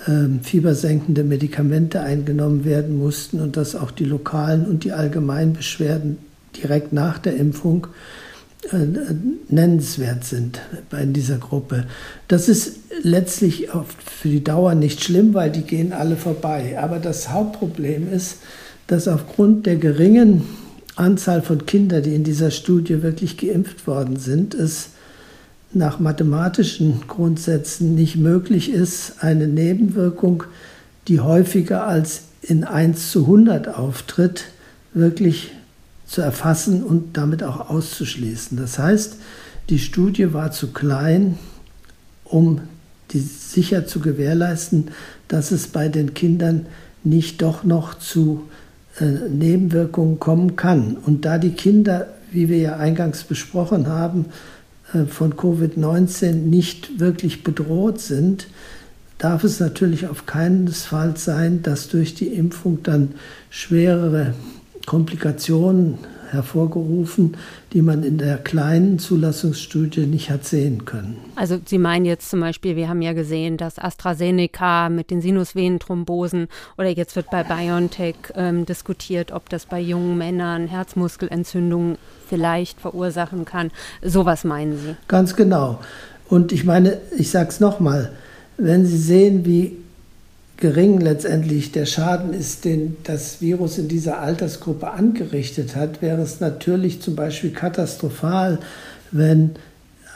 ähm, 0.07 0.41
fiebersenkende 0.41 1.23
Medikamente 1.23 2.01
eingenommen 2.01 2.65
werden 2.65 2.97
mussten 2.97 3.39
und 3.39 3.57
dass 3.57 3.75
auch 3.75 3.91
die 3.91 4.05
lokalen 4.05 4.65
und 4.65 4.83
die 4.83 4.91
allgemeinen 4.91 5.53
Beschwerden 5.53 6.17
direkt 6.61 6.93
nach 6.93 7.19
der 7.19 7.35
Impfung 7.35 7.87
nennenswert 9.49 10.23
sind 10.23 10.61
in 10.91 11.13
dieser 11.13 11.37
Gruppe. 11.37 11.85
Das 12.27 12.47
ist 12.47 12.77
letztlich 13.01 13.67
für 14.05 14.29
die 14.29 14.43
Dauer 14.43 14.75
nicht 14.75 15.03
schlimm, 15.03 15.33
weil 15.33 15.51
die 15.51 15.63
gehen 15.63 15.93
alle 15.93 16.15
vorbei. 16.15 16.77
Aber 16.79 16.99
das 16.99 17.29
Hauptproblem 17.29 18.11
ist, 18.11 18.37
dass 18.87 19.07
aufgrund 19.07 19.65
der 19.65 19.75
geringen 19.75 20.43
Anzahl 20.95 21.41
von 21.41 21.65
Kindern, 21.65 22.03
die 22.03 22.15
in 22.15 22.23
dieser 22.23 22.51
Studie 22.51 23.01
wirklich 23.01 23.37
geimpft 23.37 23.87
worden 23.87 24.17
sind, 24.17 24.53
es 24.53 24.89
nach 25.73 25.99
mathematischen 25.99 27.01
Grundsätzen 27.07 27.95
nicht 27.95 28.15
möglich 28.15 28.71
ist, 28.71 29.15
eine 29.23 29.47
Nebenwirkung, 29.47 30.43
die 31.07 31.19
häufiger 31.19 31.87
als 31.87 32.21
in 32.41 32.63
1 32.63 33.11
zu 33.11 33.21
100 33.21 33.75
auftritt, 33.75 34.45
wirklich 34.93 35.51
zu 36.13 36.21
erfassen 36.21 36.83
und 36.83 37.17
damit 37.17 37.41
auch 37.41 37.71
auszuschließen. 37.71 38.55
Das 38.55 38.77
heißt, 38.77 39.15
die 39.69 39.79
Studie 39.79 40.31
war 40.31 40.51
zu 40.51 40.67
klein, 40.67 41.39
um 42.23 42.61
die 43.09 43.19
sicher 43.19 43.87
zu 43.87 43.99
gewährleisten, 43.99 44.91
dass 45.27 45.49
es 45.49 45.67
bei 45.67 45.89
den 45.89 46.13
Kindern 46.13 46.67
nicht 47.03 47.41
doch 47.41 47.63
noch 47.63 47.97
zu 47.97 48.43
äh, 48.99 49.05
Nebenwirkungen 49.27 50.19
kommen 50.19 50.55
kann. 50.55 50.97
Und 50.97 51.25
da 51.25 51.39
die 51.39 51.53
Kinder, 51.53 52.09
wie 52.31 52.47
wir 52.47 52.59
ja 52.59 52.77
eingangs 52.77 53.23
besprochen 53.23 53.87
haben, 53.87 54.25
äh, 54.93 55.05
von 55.05 55.33
Covid-19 55.33 56.33
nicht 56.33 56.99
wirklich 56.99 57.43
bedroht 57.43 57.99
sind, 57.99 58.49
darf 59.17 59.43
es 59.43 59.59
natürlich 59.59 60.05
auf 60.07 60.27
keinen 60.27 60.67
Fall 60.67 61.17
sein, 61.17 61.63
dass 61.63 61.89
durch 61.89 62.13
die 62.13 62.27
Impfung 62.27 62.83
dann 62.83 63.15
schwerere 63.49 64.35
Komplikationen 64.85 65.97
hervorgerufen, 66.33 67.37
die 67.71 67.81
man 67.81 68.03
in 68.03 68.17
der 68.17 68.37
kleinen 68.37 68.99
Zulassungsstudie 68.99 70.07
nicht 70.07 70.29
hat 70.29 70.45
sehen 70.45 70.83
können. 70.83 71.17
Also 71.35 71.59
Sie 71.63 71.77
meinen 71.77 72.05
jetzt 72.05 72.29
zum 72.29 72.41
Beispiel, 72.41 72.75
wir 72.75 72.89
haben 72.89 73.01
ja 73.01 73.13
gesehen, 73.13 73.57
dass 73.57 73.79
AstraZeneca 73.79 74.89
mit 74.89 75.11
den 75.11 75.21
Sinusvenenthrombosen 75.21 76.47
oder 76.77 76.89
jetzt 76.89 77.15
wird 77.15 77.29
bei 77.29 77.43
BioNTech 77.43 78.15
ähm, 78.35 78.65
diskutiert, 78.65 79.31
ob 79.31 79.47
das 79.49 79.65
bei 79.67 79.79
jungen 79.79 80.17
Männern 80.17 80.67
Herzmuskelentzündungen 80.67 81.97
vielleicht 82.27 82.81
verursachen 82.81 83.45
kann. 83.45 83.71
Sowas 84.01 84.43
meinen 84.43 84.77
Sie? 84.77 84.95
Ganz 85.07 85.35
genau. 85.35 85.79
Und 86.29 86.51
ich 86.51 86.65
meine, 86.65 86.97
ich 87.17 87.29
sage 87.29 87.49
es 87.49 87.59
nochmal, 87.59 88.11
wenn 88.57 88.85
Sie 88.85 88.97
sehen, 88.97 89.45
wie 89.45 89.82
gering 90.57 90.99
letztendlich 91.01 91.71
der 91.71 91.85
Schaden 91.85 92.33
ist, 92.33 92.65
den 92.65 92.97
das 93.03 93.41
Virus 93.41 93.77
in 93.77 93.87
dieser 93.87 94.19
Altersgruppe 94.19 94.89
angerichtet 94.91 95.75
hat, 95.75 96.01
wäre 96.01 96.21
es 96.21 96.39
natürlich 96.39 97.01
zum 97.01 97.15
Beispiel 97.15 97.51
katastrophal, 97.51 98.57
wenn 99.11 99.51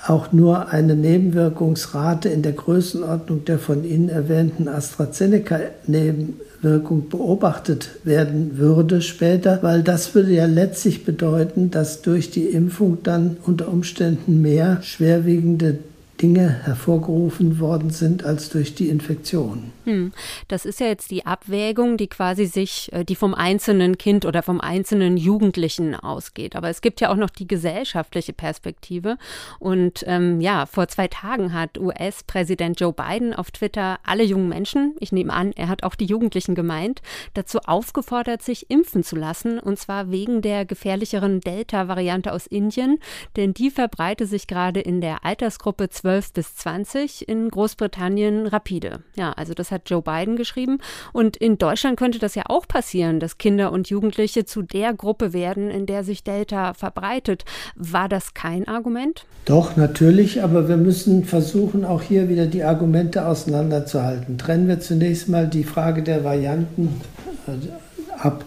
auch 0.05 0.31
nur 0.31 0.69
eine 0.69 0.95
Nebenwirkungsrate 0.95 2.29
in 2.29 2.41
der 2.41 2.53
Größenordnung 2.53 3.43
der 3.45 3.59
von 3.59 3.83
Ihnen 3.83 4.07
erwähnten 4.09 4.69
AstraZeneca-Nebenwirkung 4.69 7.09
beobachtet 7.09 7.89
werden 8.03 8.57
würde 8.57 9.01
später, 9.01 9.59
weil 9.63 9.83
das 9.83 10.15
würde 10.15 10.31
ja 10.31 10.45
letztlich 10.45 11.03
bedeuten, 11.03 11.71
dass 11.71 12.03
durch 12.03 12.31
die 12.31 12.45
Impfung 12.45 12.99
dann 13.03 13.35
unter 13.43 13.67
Umständen 13.67 14.41
mehr 14.41 14.81
schwerwiegende 14.81 15.79
Dinge 16.21 16.49
hervorgerufen 16.63 17.59
worden 17.59 17.91
sind 17.91 18.25
als 18.25 18.49
durch 18.49 18.73
die 18.73 18.89
Infektion. 18.89 19.71
Hm. 19.85 20.11
Das 20.47 20.65
ist 20.65 20.79
ja 20.79 20.87
jetzt 20.87 21.11
die 21.11 21.25
Abwägung, 21.25 21.97
die 21.97 22.07
quasi 22.07 22.45
sich, 22.45 22.91
äh, 22.91 23.05
die 23.05 23.15
vom 23.15 23.35
einzelnen 23.35 23.97
Kind 23.97 24.25
oder 24.25 24.41
vom 24.41 24.59
einzelnen 24.59 25.17
Jugendlichen 25.17 25.95
ausgeht. 25.95 26.55
Aber 26.55 26.69
es 26.69 26.81
gibt 26.81 27.01
ja 27.01 27.11
auch 27.11 27.15
noch 27.15 27.29
die 27.29 27.47
gesellschaftliche 27.47 28.33
Perspektive. 28.33 29.17
Und 29.59 30.03
ähm, 30.07 30.41
ja, 30.41 30.65
vor 30.65 30.87
zwei 30.87 31.07
Tagen 31.07 31.53
hat 31.53 31.77
US-Präsident 31.77 32.79
Joe 32.79 32.93
Biden 32.93 33.33
auf 33.33 33.51
Twitter 33.51 33.99
alle 34.03 34.23
jungen 34.23 34.49
Menschen, 34.49 34.95
ich 34.99 35.11
nehme 35.11 35.33
an, 35.33 35.51
er 35.55 35.67
hat 35.67 35.83
auch 35.83 35.95
die 35.95 36.05
Jugendlichen 36.05 36.55
gemeint, 36.55 37.01
dazu 37.35 37.59
aufgefordert, 37.59 38.41
sich 38.41 38.71
impfen 38.71 39.03
zu 39.03 39.15
lassen. 39.15 39.59
Und 39.59 39.77
zwar 39.77 40.09
wegen 40.09 40.41
der 40.41 40.65
gefährlicheren 40.65 41.41
Delta-Variante 41.41 42.33
aus 42.33 42.47
Indien, 42.47 42.97
denn 43.35 43.53
die 43.53 43.69
verbreite 43.69 44.25
sich 44.25 44.47
gerade 44.47 44.79
in 44.79 44.99
der 44.99 45.23
Altersgruppe 45.23 45.89
12 45.89 46.06
12 46.07 46.31
bis 46.31 46.55
20, 46.55 47.27
in 47.27 47.49
Großbritannien 47.49 48.47
rapide. 48.47 48.99
Ja, 49.17 49.33
also 49.33 49.53
das 49.53 49.71
hat 49.71 49.89
Joe 49.89 50.01
Biden 50.01 50.37
geschrieben. 50.37 50.77
Und 51.11 51.35
in 51.35 51.57
Deutschland 51.57 51.99
könnte 51.99 52.17
das 52.17 52.33
ja 52.33 52.43
auch 52.47 52.65
passieren, 52.65 53.19
dass 53.19 53.37
Kinder 53.37 53.73
und 53.73 53.89
Jugendliche 53.89 54.45
zu 54.45 54.61
der 54.61 54.93
Gruppe 54.93 55.33
werden, 55.33 55.69
in 55.69 55.85
der 55.85 56.05
sich 56.05 56.23
Delta 56.23 56.73
verbreitet. 56.73 57.43
War 57.75 58.07
das 58.07 58.33
kein 58.33 58.69
Argument? 58.69 59.25
Doch, 59.43 59.75
natürlich, 59.75 60.41
aber 60.41 60.69
wir 60.69 60.77
müssen 60.77 61.25
versuchen, 61.25 61.83
auch 61.83 62.01
hier 62.01 62.29
wieder 62.29 62.45
die 62.45 62.63
Argumente 62.63 63.25
auseinanderzuhalten. 63.25 64.37
Trennen 64.37 64.69
wir 64.69 64.79
zunächst 64.79 65.27
mal 65.27 65.45
die 65.45 65.65
Frage 65.65 66.03
der 66.03 66.23
Varianten 66.23 67.01
äh, 67.47 68.17
ab 68.17 68.45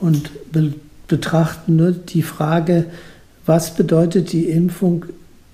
und 0.00 0.30
be 0.50 0.72
betrachten 1.06 1.76
nur 1.76 1.92
die 1.92 2.22
Frage, 2.22 2.86
was 3.44 3.74
bedeutet 3.74 4.32
die 4.32 4.48
Impfung 4.48 5.04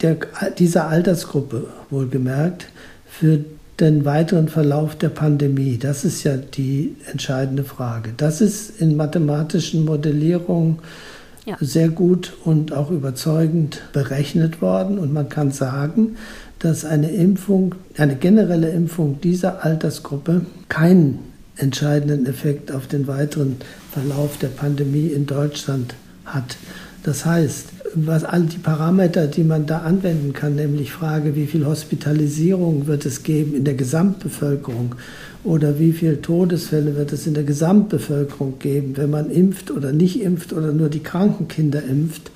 der, 0.03 0.17
dieser 0.59 0.89
Altersgruppe 0.89 1.67
wohlgemerkt 1.91 2.67
für 3.09 3.45
den 3.81 4.05
weiteren 4.05 4.49
Verlauf 4.49 4.97
der 4.97 5.09
Pandemie. 5.09 5.79
Das 5.79 6.05
ist 6.05 6.23
ja 6.23 6.37
die 6.37 6.97
entscheidende 7.11 7.65
Frage. 7.65 8.13
Das 8.17 8.41
ist 8.41 8.81
in 8.81 8.97
mathematischen 8.97 9.85
Modellierungen 9.85 10.79
ja. 11.47 11.57
sehr 11.61 11.89
gut 11.89 12.35
und 12.45 12.73
auch 12.73 12.91
überzeugend 12.91 13.81
berechnet 13.93 14.61
worden. 14.61 14.99
Und 14.99 15.13
man 15.13 15.29
kann 15.29 15.51
sagen, 15.51 16.17
dass 16.59 16.85
eine 16.85 17.11
Impfung, 17.11 17.75
eine 17.97 18.17
generelle 18.17 18.69
Impfung 18.71 19.21
dieser 19.23 19.65
Altersgruppe 19.65 20.43
keinen 20.69 21.21
entscheidenden 21.57 22.27
Effekt 22.27 22.73
auf 22.73 22.87
den 22.87 23.07
weiteren 23.07 23.57
Verlauf 23.93 24.39
der 24.39 24.49
Pandemie 24.49 25.09
in 25.09 25.27
Deutschland 25.27 25.95
hat. 26.27 26.57
Das 27.03 27.25
heißt, 27.25 27.69
was 27.95 28.25
all 28.25 28.43
die 28.43 28.59
Parameter, 28.59 29.27
die 29.27 29.45
man 29.45 29.67
da 29.67 29.79
anwenden 29.79 30.33
kann, 30.33 30.55
nämlich 30.57 30.93
Frage, 30.93 31.35
wie 31.35 31.47
viel 31.47 31.67
Hospitalisierung 31.67 32.87
wird 32.87 33.07
es 33.07 33.23
geben 33.23 33.55
in 33.55 33.65
der 33.65 33.75
Gesamtbevölkerung 33.75 34.95
oder 35.45 35.79
wie 35.79 35.93
viele 35.93 36.21
Todesfälle 36.21 36.97
wird 36.97 37.13
es 37.13 37.27
in 37.27 37.35
der 37.35 37.45
Gesamtbevölkerung 37.45 38.59
geben, 38.59 38.97
wenn 38.97 39.11
man 39.11 39.31
impft 39.31 39.71
oder 39.71 39.93
nicht 39.93 40.21
impft 40.21 40.53
oder 40.53 40.73
nur 40.73 40.89
die 40.89 41.03
kranken 41.03 41.49
Kinder 41.49 41.83
impft. 41.83 42.31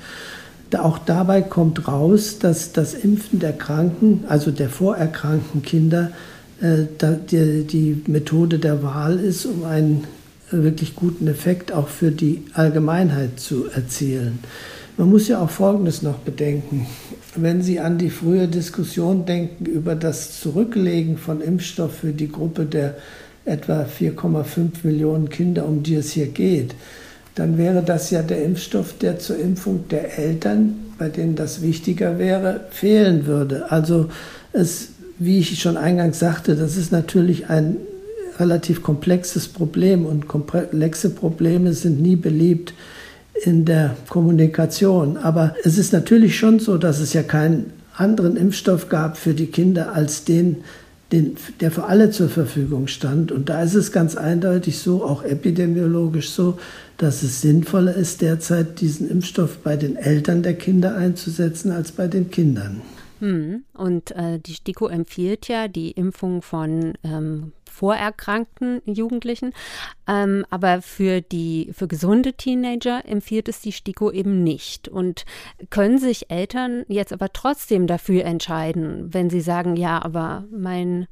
Auch 0.76 0.98
dabei 0.98 1.40
kommt 1.40 1.86
raus, 1.86 2.38
dass 2.40 2.72
das 2.72 2.94
Impfen 2.94 3.38
der 3.38 3.52
Kranken, 3.52 4.24
also 4.28 4.50
der 4.50 4.68
vorerkrankten 4.68 5.62
Kinder, 5.62 6.10
äh, 6.60 6.86
die 7.30 8.02
Methode 8.08 8.58
der 8.58 8.82
Wahl 8.82 9.20
ist, 9.20 9.46
um 9.46 9.64
einen 9.64 10.04
wirklich 10.50 10.96
guten 10.96 11.28
Effekt 11.28 11.72
auch 11.72 11.88
für 11.88 12.10
die 12.10 12.42
Allgemeinheit 12.54 13.38
zu 13.38 13.66
erzielen. 13.70 14.40
Man 14.96 15.10
muss 15.10 15.26
ja 15.26 15.40
auch 15.40 15.50
Folgendes 15.50 16.02
noch 16.02 16.18
bedenken. 16.18 16.86
Wenn 17.34 17.62
Sie 17.62 17.80
an 17.80 17.98
die 17.98 18.10
frühe 18.10 18.46
Diskussion 18.46 19.26
denken 19.26 19.66
über 19.66 19.96
das 19.96 20.40
Zurücklegen 20.40 21.18
von 21.18 21.40
Impfstoff 21.40 21.96
für 21.96 22.12
die 22.12 22.30
Gruppe 22.30 22.64
der 22.64 22.94
etwa 23.44 23.82
4,5 23.82 24.84
Millionen 24.84 25.28
Kinder, 25.28 25.66
um 25.66 25.82
die 25.82 25.96
es 25.96 26.12
hier 26.12 26.28
geht, 26.28 26.76
dann 27.34 27.58
wäre 27.58 27.82
das 27.82 28.12
ja 28.12 28.22
der 28.22 28.44
Impfstoff, 28.44 28.96
der 28.98 29.18
zur 29.18 29.36
Impfung 29.36 29.88
der 29.88 30.16
Eltern, 30.16 30.76
bei 30.96 31.08
denen 31.08 31.34
das 31.34 31.60
wichtiger 31.60 32.20
wäre, 32.20 32.60
fehlen 32.70 33.26
würde. 33.26 33.72
Also 33.72 34.08
es, 34.52 34.90
wie 35.18 35.40
ich 35.40 35.60
schon 35.60 35.76
eingangs 35.76 36.20
sagte, 36.20 36.54
das 36.54 36.76
ist 36.76 36.92
natürlich 36.92 37.50
ein 37.50 37.78
relativ 38.38 38.84
komplexes 38.84 39.48
Problem 39.48 40.06
und 40.06 40.28
komplexe 40.28 41.10
Probleme 41.10 41.72
sind 41.72 42.00
nie 42.00 42.16
beliebt 42.16 42.74
in 43.42 43.64
der 43.64 43.96
Kommunikation. 44.08 45.16
Aber 45.16 45.54
es 45.64 45.78
ist 45.78 45.92
natürlich 45.92 46.38
schon 46.38 46.58
so, 46.58 46.78
dass 46.78 47.00
es 47.00 47.12
ja 47.12 47.22
keinen 47.22 47.72
anderen 47.96 48.36
Impfstoff 48.36 48.88
gab 48.88 49.16
für 49.16 49.34
die 49.34 49.46
Kinder 49.46 49.92
als 49.92 50.24
den, 50.24 50.58
den, 51.12 51.36
der 51.60 51.70
für 51.70 51.84
alle 51.84 52.10
zur 52.10 52.28
Verfügung 52.28 52.86
stand. 52.88 53.32
Und 53.32 53.48
da 53.48 53.62
ist 53.62 53.74
es 53.74 53.92
ganz 53.92 54.16
eindeutig 54.16 54.78
so, 54.78 55.04
auch 55.04 55.22
epidemiologisch 55.22 56.30
so, 56.30 56.58
dass 56.96 57.22
es 57.22 57.40
sinnvoller 57.40 57.94
ist, 57.94 58.22
derzeit 58.22 58.80
diesen 58.80 59.10
Impfstoff 59.10 59.58
bei 59.58 59.76
den 59.76 59.96
Eltern 59.96 60.42
der 60.42 60.54
Kinder 60.54 60.96
einzusetzen 60.96 61.70
als 61.70 61.92
bei 61.92 62.06
den 62.06 62.30
Kindern. 62.30 62.82
Hm. 63.20 63.64
Und 63.74 64.10
äh, 64.12 64.38
die 64.38 64.54
STIKO 64.54 64.88
empfiehlt 64.88 65.48
ja 65.48 65.68
die 65.68 65.92
Impfung 65.92 66.42
von 66.42 66.94
ähm, 67.04 67.52
vorerkrankten 67.74 68.80
Jugendlichen. 68.86 69.52
Ähm, 70.06 70.46
aber 70.50 70.80
für 70.80 71.20
die 71.20 71.70
für 71.72 71.88
gesunde 71.88 72.34
Teenager 72.34 73.02
empfiehlt 73.06 73.48
es 73.48 73.60
die 73.60 73.72
STIKO 73.72 74.10
eben 74.10 74.44
nicht. 74.44 74.88
Und 74.88 75.24
können 75.70 75.98
sich 75.98 76.30
Eltern 76.30 76.84
jetzt 76.88 77.12
aber 77.12 77.32
trotzdem 77.32 77.86
dafür 77.86 78.24
entscheiden, 78.24 79.12
wenn 79.12 79.28
sie 79.28 79.40
sagen, 79.40 79.76
ja, 79.76 80.00
aber 80.02 80.44
mein 80.50 81.06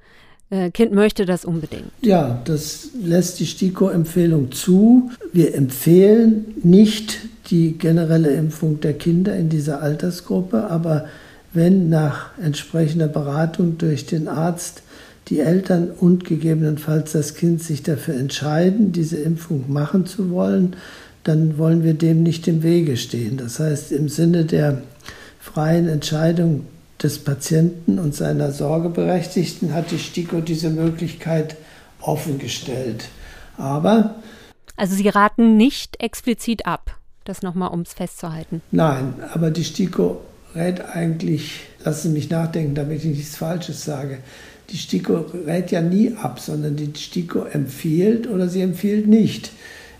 äh, 0.50 0.70
Kind 0.70 0.92
möchte 0.92 1.26
das 1.26 1.44
unbedingt. 1.44 1.90
Ja, 2.02 2.40
das 2.44 2.90
lässt 3.02 3.40
die 3.40 3.46
STIKO-Empfehlung 3.46 4.52
zu. 4.52 5.10
Wir 5.32 5.54
empfehlen 5.54 6.54
nicht 6.62 7.18
die 7.50 7.76
generelle 7.76 8.30
Impfung 8.30 8.80
der 8.80 8.94
Kinder 8.94 9.34
in 9.36 9.48
dieser 9.48 9.82
Altersgruppe, 9.82 10.70
aber 10.70 11.06
wenn 11.52 11.88
nach 11.88 12.38
entsprechender 12.38 13.08
Beratung 13.08 13.78
durch 13.78 14.06
den 14.06 14.28
Arzt 14.28 14.82
die 15.32 15.40
Eltern 15.40 15.90
und 15.90 16.26
gegebenenfalls 16.26 17.12
das 17.12 17.34
Kind 17.34 17.62
sich 17.62 17.82
dafür 17.82 18.16
entscheiden, 18.16 18.92
diese 18.92 19.16
Impfung 19.16 19.72
machen 19.72 20.04
zu 20.04 20.30
wollen, 20.30 20.76
dann 21.24 21.56
wollen 21.56 21.82
wir 21.82 21.94
dem 21.94 22.22
nicht 22.22 22.46
im 22.48 22.62
Wege 22.62 22.98
stehen. 22.98 23.38
Das 23.38 23.58
heißt, 23.58 23.92
im 23.92 24.10
Sinne 24.10 24.44
der 24.44 24.82
freien 25.40 25.88
Entscheidung 25.88 26.66
des 27.02 27.18
Patienten 27.18 27.98
und 27.98 28.14
seiner 28.14 28.52
Sorgeberechtigten 28.52 29.72
hat 29.72 29.90
die 29.90 29.98
STIKO 29.98 30.42
diese 30.42 30.68
Möglichkeit 30.68 31.56
offengestellt. 32.02 33.08
Aber. 33.56 34.16
Also 34.76 34.94
Sie 34.96 35.08
raten 35.08 35.56
nicht 35.56 35.98
explizit 36.02 36.66
ab, 36.66 36.98
das 37.24 37.40
nochmal 37.40 37.70
um 37.70 37.80
es 37.80 37.94
festzuhalten. 37.94 38.60
Nein, 38.70 39.14
aber 39.32 39.50
die 39.50 39.64
STIKO 39.64 40.20
rät 40.54 40.82
eigentlich, 40.82 41.60
lassen 41.82 42.08
Sie 42.08 42.14
mich 42.14 42.28
nachdenken, 42.28 42.74
damit 42.74 42.98
ich 42.98 43.16
nichts 43.16 43.36
Falsches 43.36 43.82
sage 43.82 44.18
die 44.72 44.78
STIKO 44.78 45.26
rät 45.46 45.70
ja 45.70 45.82
nie 45.82 46.14
ab, 46.14 46.40
sondern 46.40 46.76
die 46.76 46.90
STIKO 46.96 47.44
empfiehlt 47.44 48.26
oder 48.26 48.48
sie 48.48 48.62
empfiehlt 48.62 49.06
nicht. 49.06 49.52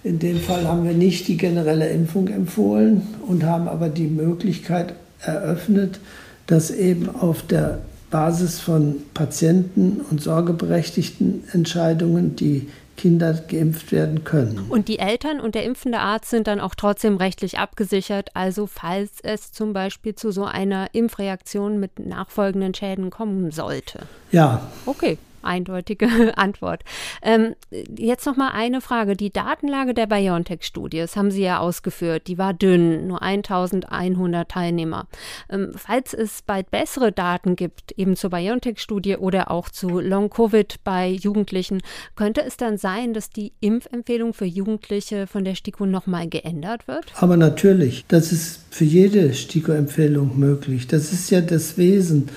In 0.03 0.19
dem 0.19 0.41
Fall 0.41 0.67
haben 0.67 0.85
wir 0.85 0.95
nicht 0.95 1.29
die 1.29 1.37
generelle 1.37 1.89
Impfung 1.91 2.29
empfohlen 2.29 3.03
und 3.27 3.45
haben 3.45 3.69
aber 3.69 3.89
die 3.89 4.09
Möglichkeit 4.09 4.95
eröffnet, 5.21 6.01
dass 6.47 6.71
eben 6.71 7.09
auf 7.09 7.43
der 7.47 7.79
Basis 8.11 8.59
von 8.59 8.97
Patienten 9.15 10.01
und 10.11 10.21
sorgeberechtigten 10.21 11.45
Entscheidungen 11.53 12.35
die 12.37 12.69
Kinder 12.97 13.35
geimpft 13.49 13.93
werden 13.93 14.25
können. 14.25 14.67
Und 14.69 14.89
die 14.89 14.99
Eltern 14.99 15.41
und 15.41 15.55
der 15.55 15.65
impfende 15.65 15.99
Arzt 15.99 16.31
sind 16.31 16.47
dann 16.47 16.61
auch 16.61 16.75
trotzdem 16.75 17.17
rechtlich 17.17 17.59
abgesichert. 17.59 18.31
Also 18.35 18.67
falls 18.67 19.21
es 19.23 19.53
zum 19.53 19.73
Beispiel 19.73 20.15
zu 20.15 20.31
so 20.31 20.45
einer 20.45 20.89
Impfreaktion 20.93 21.81
mit 21.81 21.99
nachfolgenden 21.99 22.75
Schäden 22.75 23.11
kommen 23.11 23.51
sollte. 23.51 24.01
Ja. 24.31 24.71
Okay 24.87 25.19
eindeutige 25.45 26.09
Antwort. 26.37 26.83
Ähm, 27.23 27.55
jetzt 27.97 28.27
noch 28.27 28.37
mal 28.37 28.51
eine 28.51 28.81
Frage. 28.81 29.17
Die 29.17 29.33
Datenlage 29.33 29.95
der 29.95 30.07
BioNTech-Studie, 30.07 30.99
das 30.99 31.17
haben 31.17 31.31
Sie 31.31 31.43
ja 31.43 31.59
ausgeführt, 31.59 32.27
die 32.27 32.39
war 32.39 32.55
dünn, 32.55 33.07
nur 33.07 33.23
1100 33.23 34.49
Teilnehmer. 34.49 35.07
Ähm, 35.51 35.73
falls 35.75 36.15
es 36.15 36.43
bald 36.43 36.71
bessere 36.71 37.13
Daten 37.13 37.57
gibt, 37.57 37.93
eben 37.93 38.17
zur 38.17 38.31
BioNTech-Studie 38.31 39.17
oder 39.17 39.51
auch 39.51 39.69
zu 39.69 40.01
Long-Covid 40.01 40.77
bei 40.85 41.09
Jugendlichen, 41.09 41.83
könnte 42.17 42.43
es 42.43 42.57
dann 42.57 42.79
sein, 42.79 43.15
dass 43.15 43.31
die 43.31 43.53
Impfempfehlung 43.61 44.35
für 44.35 44.45
Jugendliche 44.45 45.27
von 45.27 45.45
der 45.45 45.55
STIKO 45.55 45.87
noch 45.87 46.07
mal 46.07 46.29
geändert 46.29 46.89
wird? 46.89 47.13
Aber 47.17 47.37
natürlich, 47.37 48.05
das 48.09 48.33
ist 48.33 48.61
für 48.71 48.85
jede 48.85 49.35
STIKO-Empfehlung 49.35 50.39
möglich. 50.39 50.87
Das 50.87 51.13
ist 51.13 51.31
ja 51.31 51.41
das 51.41 51.77
Wesen 51.79 52.29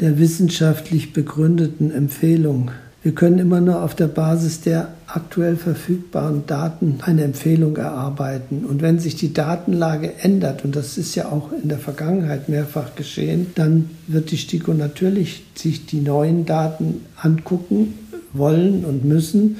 der 0.00 0.18
wissenschaftlich 0.18 1.12
begründeten 1.12 1.90
Empfehlung. 1.90 2.70
Wir 3.02 3.14
können 3.14 3.38
immer 3.38 3.60
nur 3.60 3.82
auf 3.82 3.94
der 3.94 4.08
Basis 4.08 4.60
der 4.60 4.88
aktuell 5.06 5.56
verfügbaren 5.56 6.46
Daten 6.46 6.98
eine 7.02 7.22
Empfehlung 7.22 7.76
erarbeiten. 7.76 8.64
Und 8.64 8.82
wenn 8.82 8.98
sich 8.98 9.14
die 9.14 9.32
Datenlage 9.32 10.12
ändert, 10.20 10.64
und 10.64 10.76
das 10.76 10.98
ist 10.98 11.14
ja 11.14 11.30
auch 11.30 11.50
in 11.52 11.68
der 11.68 11.78
Vergangenheit 11.78 12.48
mehrfach 12.48 12.94
geschehen, 12.96 13.46
dann 13.54 13.90
wird 14.08 14.30
die 14.30 14.36
STIKO 14.36 14.74
natürlich 14.74 15.44
sich 15.54 15.86
die 15.86 16.00
neuen 16.00 16.44
Daten 16.44 17.02
angucken 17.16 17.94
wollen 18.32 18.84
und 18.84 19.04
müssen 19.04 19.56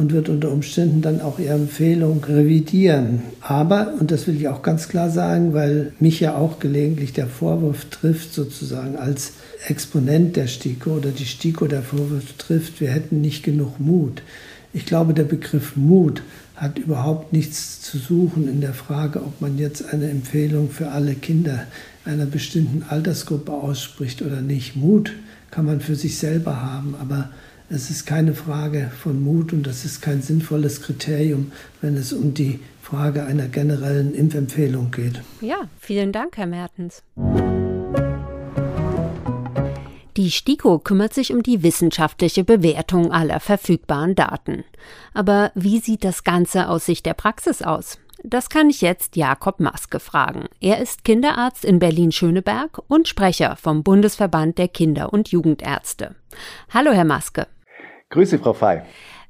und 0.00 0.14
wird 0.14 0.30
unter 0.30 0.50
Umständen 0.50 1.02
dann 1.02 1.20
auch 1.20 1.38
ihre 1.38 1.52
Empfehlung 1.52 2.24
revidieren. 2.24 3.20
Aber, 3.42 3.92
und 4.00 4.10
das 4.10 4.26
will 4.26 4.34
ich 4.34 4.48
auch 4.48 4.62
ganz 4.62 4.88
klar 4.88 5.10
sagen, 5.10 5.52
weil 5.52 5.92
mich 6.00 6.20
ja 6.20 6.36
auch 6.36 6.58
gelegentlich 6.58 7.12
der 7.12 7.26
Vorwurf 7.26 7.84
trifft, 7.90 8.32
sozusagen 8.32 8.96
als 8.96 9.34
Exponent 9.68 10.36
der 10.36 10.46
STIKO 10.46 10.92
oder 10.92 11.10
die 11.10 11.26
STIKO 11.26 11.66
der 11.66 11.82
Vorwurf 11.82 12.32
trifft, 12.38 12.80
wir 12.80 12.88
hätten 12.88 13.20
nicht 13.20 13.42
genug 13.42 13.78
Mut. 13.78 14.22
Ich 14.72 14.86
glaube, 14.86 15.12
der 15.12 15.24
Begriff 15.24 15.76
Mut 15.76 16.22
hat 16.56 16.78
überhaupt 16.78 17.34
nichts 17.34 17.82
zu 17.82 17.98
suchen 17.98 18.48
in 18.48 18.62
der 18.62 18.72
Frage, 18.72 19.20
ob 19.20 19.42
man 19.42 19.58
jetzt 19.58 19.92
eine 19.92 20.08
Empfehlung 20.08 20.70
für 20.70 20.92
alle 20.92 21.14
Kinder 21.14 21.66
einer 22.06 22.24
bestimmten 22.24 22.84
Altersgruppe 22.88 23.52
ausspricht 23.52 24.22
oder 24.22 24.40
nicht. 24.40 24.76
Mut 24.76 25.12
kann 25.50 25.66
man 25.66 25.80
für 25.80 25.94
sich 25.94 26.16
selber 26.16 26.62
haben, 26.62 26.94
aber 26.98 27.28
es 27.70 27.88
ist 27.88 28.04
keine 28.04 28.34
Frage 28.34 28.90
von 29.00 29.22
Mut 29.22 29.52
und 29.52 29.66
das 29.66 29.84
ist 29.84 30.02
kein 30.02 30.22
sinnvolles 30.22 30.82
Kriterium, 30.82 31.52
wenn 31.80 31.96
es 31.96 32.12
um 32.12 32.34
die 32.34 32.58
Frage 32.82 33.24
einer 33.24 33.46
generellen 33.46 34.12
Impfempfehlung 34.12 34.90
geht. 34.90 35.22
Ja, 35.40 35.68
vielen 35.78 36.12
Dank, 36.12 36.36
Herr 36.36 36.46
Mertens. 36.46 37.04
Die 40.16 40.30
STIKO 40.32 40.80
kümmert 40.80 41.14
sich 41.14 41.32
um 41.32 41.42
die 41.44 41.62
wissenschaftliche 41.62 42.42
Bewertung 42.42 43.12
aller 43.12 43.38
verfügbaren 43.38 44.16
Daten. 44.16 44.64
Aber 45.14 45.52
wie 45.54 45.78
sieht 45.78 46.02
das 46.02 46.24
Ganze 46.24 46.68
aus 46.68 46.86
Sicht 46.86 47.06
der 47.06 47.14
Praxis 47.14 47.62
aus? 47.62 47.98
Das 48.22 48.50
kann 48.50 48.68
ich 48.68 48.82
jetzt 48.82 49.16
Jakob 49.16 49.60
Maske 49.60 49.98
fragen. 49.98 50.46
Er 50.60 50.78
ist 50.78 51.04
Kinderarzt 51.04 51.64
in 51.64 51.78
Berlin-Schöneberg 51.78 52.82
und 52.88 53.08
Sprecher 53.08 53.56
vom 53.56 53.82
Bundesverband 53.82 54.58
der 54.58 54.68
Kinder- 54.68 55.12
und 55.12 55.30
Jugendärzte. 55.30 56.16
Hallo, 56.70 56.90
Herr 56.90 57.06
Maske. 57.06 57.46
Grüße, 58.10 58.40
Frau 58.40 58.52
Fey. 58.54 58.80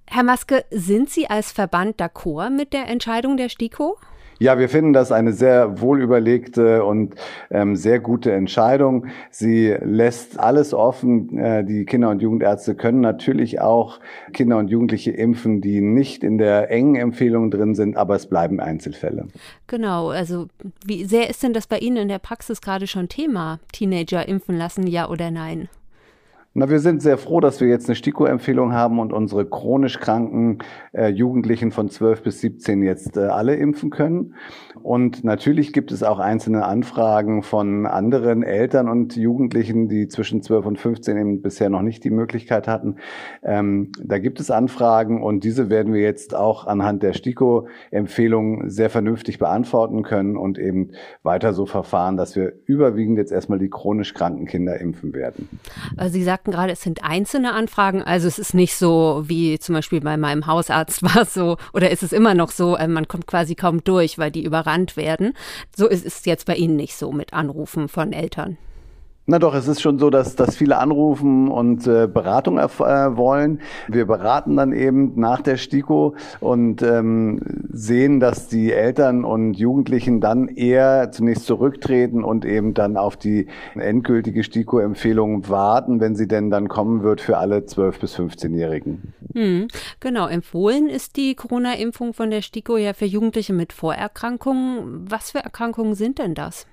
Herr 0.07 0.23
Maske, 0.23 0.64
sind 0.71 1.11
Sie 1.11 1.29
als 1.29 1.53
Verband 1.53 2.01
d'accord 2.01 2.49
mit 2.49 2.73
der 2.73 2.88
Entscheidung 2.88 3.37
der 3.37 3.51
STIKO? 3.51 3.99
Ja, 4.38 4.59
wir 4.59 4.71
finden 4.71 4.95
das 4.95 5.12
eine 5.12 5.35
sehr 5.35 5.83
wohlüberlegte 5.83 6.83
und 6.83 7.14
ähm, 7.51 7.77
sehr 7.77 8.01
gute 8.01 8.33
Entscheidung. 8.33 9.09
Sie 9.31 9.69
lässt 9.83 10.40
alles 10.40 10.73
offen. 10.73 11.37
Äh, 11.37 11.62
die 11.62 11.85
Kinder- 11.85 12.09
und 12.09 12.23
Jugendärzte 12.23 12.75
können 12.75 13.03
natürlich 13.03 13.61
auch 13.61 14.01
Kinder 14.33 14.57
und 14.57 14.69
Jugendliche 14.69 15.11
impfen, 15.11 15.61
die 15.61 15.83
nicht 15.83 16.25
in 16.25 16.38
der 16.38 16.71
engen 16.71 16.95
Empfehlung 16.95 17.51
drin 17.51 17.75
sind, 17.75 17.99
aber 17.99 18.16
es 18.16 18.31
bleiben 18.31 18.61
Einzelfälle. 18.61 19.29
Genau, 19.66 20.09
also 20.09 20.47
wie 20.87 21.05
sehr 21.05 21.29
ist 21.29 21.43
denn 21.43 21.53
das 21.53 21.66
bei 21.66 21.79
Ihnen 21.79 21.99
in 21.99 22.09
der 22.09 22.19
Praxis 22.19 22.62
gerade 22.62 22.87
schon 22.87 23.11
Thema? 23.11 23.61
Teenager 23.75 24.27
impfen 24.27 24.57
lassen, 24.57 24.87
ja 24.87 25.11
oder 25.11 25.31
nein? 25.31 25.69
Na, 26.53 26.69
wir 26.69 26.81
sind 26.81 27.01
sehr 27.01 27.17
froh, 27.17 27.39
dass 27.39 27.61
wir 27.61 27.69
jetzt 27.69 27.89
eine 27.89 27.95
STIKO-Empfehlung 27.95 28.73
haben 28.73 28.99
und 28.99 29.13
unsere 29.13 29.49
chronisch 29.49 30.01
kranken 30.01 30.59
äh, 30.93 31.07
Jugendlichen 31.07 31.71
von 31.71 31.89
12 31.89 32.25
bis 32.25 32.41
17 32.41 32.83
jetzt 32.83 33.17
äh, 33.17 33.21
alle 33.21 33.55
impfen 33.55 33.91
können. 33.91 34.35
Und 34.83 35.23
natürlich 35.23 35.73
gibt 35.73 35.93
es 35.93 36.03
auch 36.03 36.19
einzelne 36.19 36.65
Anfragen 36.65 37.45
von 37.45 37.87
anderen 37.87 38.43
Eltern 38.43 38.89
und 38.89 39.15
Jugendlichen, 39.15 39.89
die 39.89 40.09
zwischen 40.09 40.43
12 40.43 40.67
und 40.67 40.79
15 40.81 41.17
eben 41.17 41.41
bisher 41.41 41.71
noch 41.71 41.83
nicht 41.83 42.03
die 42.03 42.11
Möglichkeit 42.11 42.67
hatten. 42.67 42.97
Ähm, 43.45 43.93
da 44.03 44.19
gibt 44.19 44.41
es 44.41 44.51
Anfragen 44.51 45.23
und 45.23 45.45
diese 45.45 45.71
werden 45.71 45.93
wir 45.93 46.01
jetzt 46.01 46.35
auch 46.35 46.67
anhand 46.67 47.05
der 47.05 47.13
STIKO-Empfehlung 47.13 48.69
sehr 48.69 48.91
vernünftig 48.91 49.39
beantworten 49.39 50.03
können 50.03 50.37
und 50.37 50.59
eben 50.59 50.91
weiter 51.23 51.53
so 51.53 51.65
verfahren, 51.65 52.17
dass 52.17 52.35
wir 52.35 52.55
überwiegend 52.65 53.19
jetzt 53.19 53.31
erstmal 53.31 53.61
die 53.61 53.71
chronisch 53.71 54.15
kranken 54.15 54.47
Kinder 54.47 54.81
impfen 54.81 55.15
werden. 55.15 55.49
Sie 56.09 56.25
sagten 56.25 56.39
gerade, 56.44 56.72
es 56.72 56.83
sind 56.83 57.03
einzelne 57.03 57.53
Anfragen, 57.53 58.03
also 58.03 58.29
es 58.29 58.38
ist 58.38 58.55
nicht 58.55 58.74
so 58.74 59.22
wie 59.26 59.59
zum 59.59 59.74
Beispiel 59.74 60.00
bei 60.00 60.16
meinem 60.16 60.46
Hausarzt 60.46 61.03
war 61.14 61.22
es 61.22 61.35
so, 61.35 61.57
oder 61.72 61.90
ist 61.90 62.03
es 62.03 62.12
immer 62.12 62.35
noch 62.35 62.50
so, 62.50 62.76
äh, 62.76 62.88
man 62.88 63.09
kommt 63.09 63.26
quasi 63.26 63.55
kaum 63.55 63.85
durch, 63.85 64.18
weil 64.18 64.31
die 64.31 64.44
überrannt 64.44 64.96
werden. 64.96 65.35
So 65.76 65.87
ist 65.87 66.07
es 66.07 66.24
jetzt 66.24 66.46
bei 66.46 66.55
Ihnen 66.57 66.76
nicht 66.76 66.96
so 66.96 67.12
mit 67.12 67.33
Anrufen 67.33 67.88
von 67.88 68.12
Eltern. 68.12 68.59
Na 69.26 69.38
doch, 69.38 69.54
es 69.54 69.68
ist 69.68 69.80
schon 69.80 69.98
so, 69.98 70.11
dass, 70.11 70.35
dass 70.35 70.56
viele 70.56 70.78
anrufen 70.78 71.48
und 71.48 71.87
äh, 71.87 72.09
Beratung 72.09 72.59
äh, 72.59 72.68
wollen. 72.68 73.61
Wir 73.87 74.06
beraten 74.06 74.56
dann 74.56 74.72
eben 74.72 75.12
nach 75.20 75.40
der 75.40 75.56
STIKO 75.56 76.16
und 76.40 76.83
ähm, 76.83 77.40
sehen, 77.70 78.18
dass 78.18 78.48
die 78.48 78.72
Eltern 78.72 79.24
und 79.24 79.54
Jugendlichen 79.54 80.20
dann 80.20 80.48
eher 80.48 81.12
zunächst 81.12 81.46
zurücktreten 81.46 82.24
und 82.24 82.44
eben 82.44 82.74
dann 82.74 82.96
auf 82.96 83.16
die 83.16 83.46
endgültige 83.74 84.42
STIKO-Empfehlung 84.42 85.48
warten, 85.48 86.00
wenn 86.00 86.16
sie 86.16 86.26
denn 86.26 86.50
dann 86.50 86.68
kommen 86.68 87.02
wird 87.02 87.20
für 87.20 87.38
alle 87.38 87.59
12- 87.59 88.00
bis 88.00 88.18
15-Jährigen. 88.18 89.12
Hm, 89.35 89.68
genau, 90.00 90.26
empfohlen 90.26 90.88
ist 90.88 91.16
die 91.16 91.35
Corona-Impfung 91.37 92.14
von 92.14 92.30
der 92.30 92.42
STIKO 92.42 92.78
ja 92.78 92.94
für 92.94 93.04
Jugendliche 93.04 93.52
mit 93.52 93.72
Vorerkrankungen. 93.72 95.09
Was 95.09 95.30
für 95.30 95.38
Erkrankungen 95.38 95.94
sind 95.94 96.18
denn 96.18 96.35
das? 96.35 96.66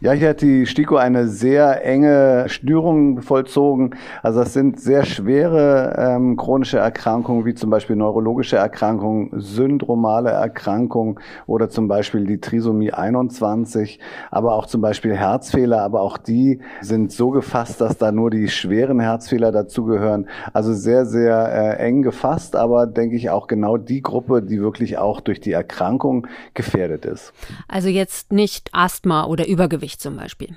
Ja, 0.00 0.12
hier 0.12 0.30
hat 0.30 0.42
die 0.42 0.66
STIKO 0.66 0.96
eine 0.96 1.28
sehr 1.28 1.82
enge 1.82 2.44
Störung 2.48 3.22
vollzogen. 3.22 3.94
Also 4.22 4.40
das 4.40 4.52
sind 4.52 4.78
sehr 4.78 5.06
schwere 5.06 5.94
ähm, 5.96 6.36
chronische 6.36 6.78
Erkrankungen, 6.78 7.46
wie 7.46 7.54
zum 7.54 7.70
Beispiel 7.70 7.96
neurologische 7.96 8.56
Erkrankungen, 8.56 9.30
syndromale 9.40 10.30
Erkrankungen 10.30 11.20
oder 11.46 11.70
zum 11.70 11.88
Beispiel 11.88 12.26
die 12.26 12.38
Trisomie 12.38 12.92
21, 12.92 14.00
aber 14.30 14.56
auch 14.56 14.66
zum 14.66 14.82
Beispiel 14.82 15.16
Herzfehler. 15.16 15.80
Aber 15.82 16.02
auch 16.02 16.18
die 16.18 16.60
sind 16.82 17.12
so 17.12 17.30
gefasst, 17.30 17.80
dass 17.80 17.96
da 17.96 18.12
nur 18.12 18.30
die 18.30 18.48
schweren 18.48 19.00
Herzfehler 19.00 19.52
dazugehören. 19.52 20.28
Also 20.52 20.74
sehr, 20.74 21.06
sehr 21.06 21.78
äh, 21.78 21.86
eng 21.86 22.02
gefasst, 22.02 22.56
aber 22.56 22.86
denke 22.86 23.16
ich 23.16 23.30
auch 23.30 23.46
genau 23.46 23.78
die 23.78 24.02
Gruppe, 24.02 24.42
die 24.42 24.60
wirklich 24.60 24.98
auch 24.98 25.20
durch 25.20 25.40
die 25.40 25.52
Erkrankung 25.52 26.26
gefährdet 26.52 27.06
ist. 27.06 27.32
Also 27.68 27.88
jetzt 27.88 28.32
nicht 28.32 28.68
Asthma 28.72 29.24
oder 29.24 29.46
Übergewicht 29.46 29.93
Übergewicht 29.94 30.00
zum 30.00 30.16
Beispiel? 30.16 30.56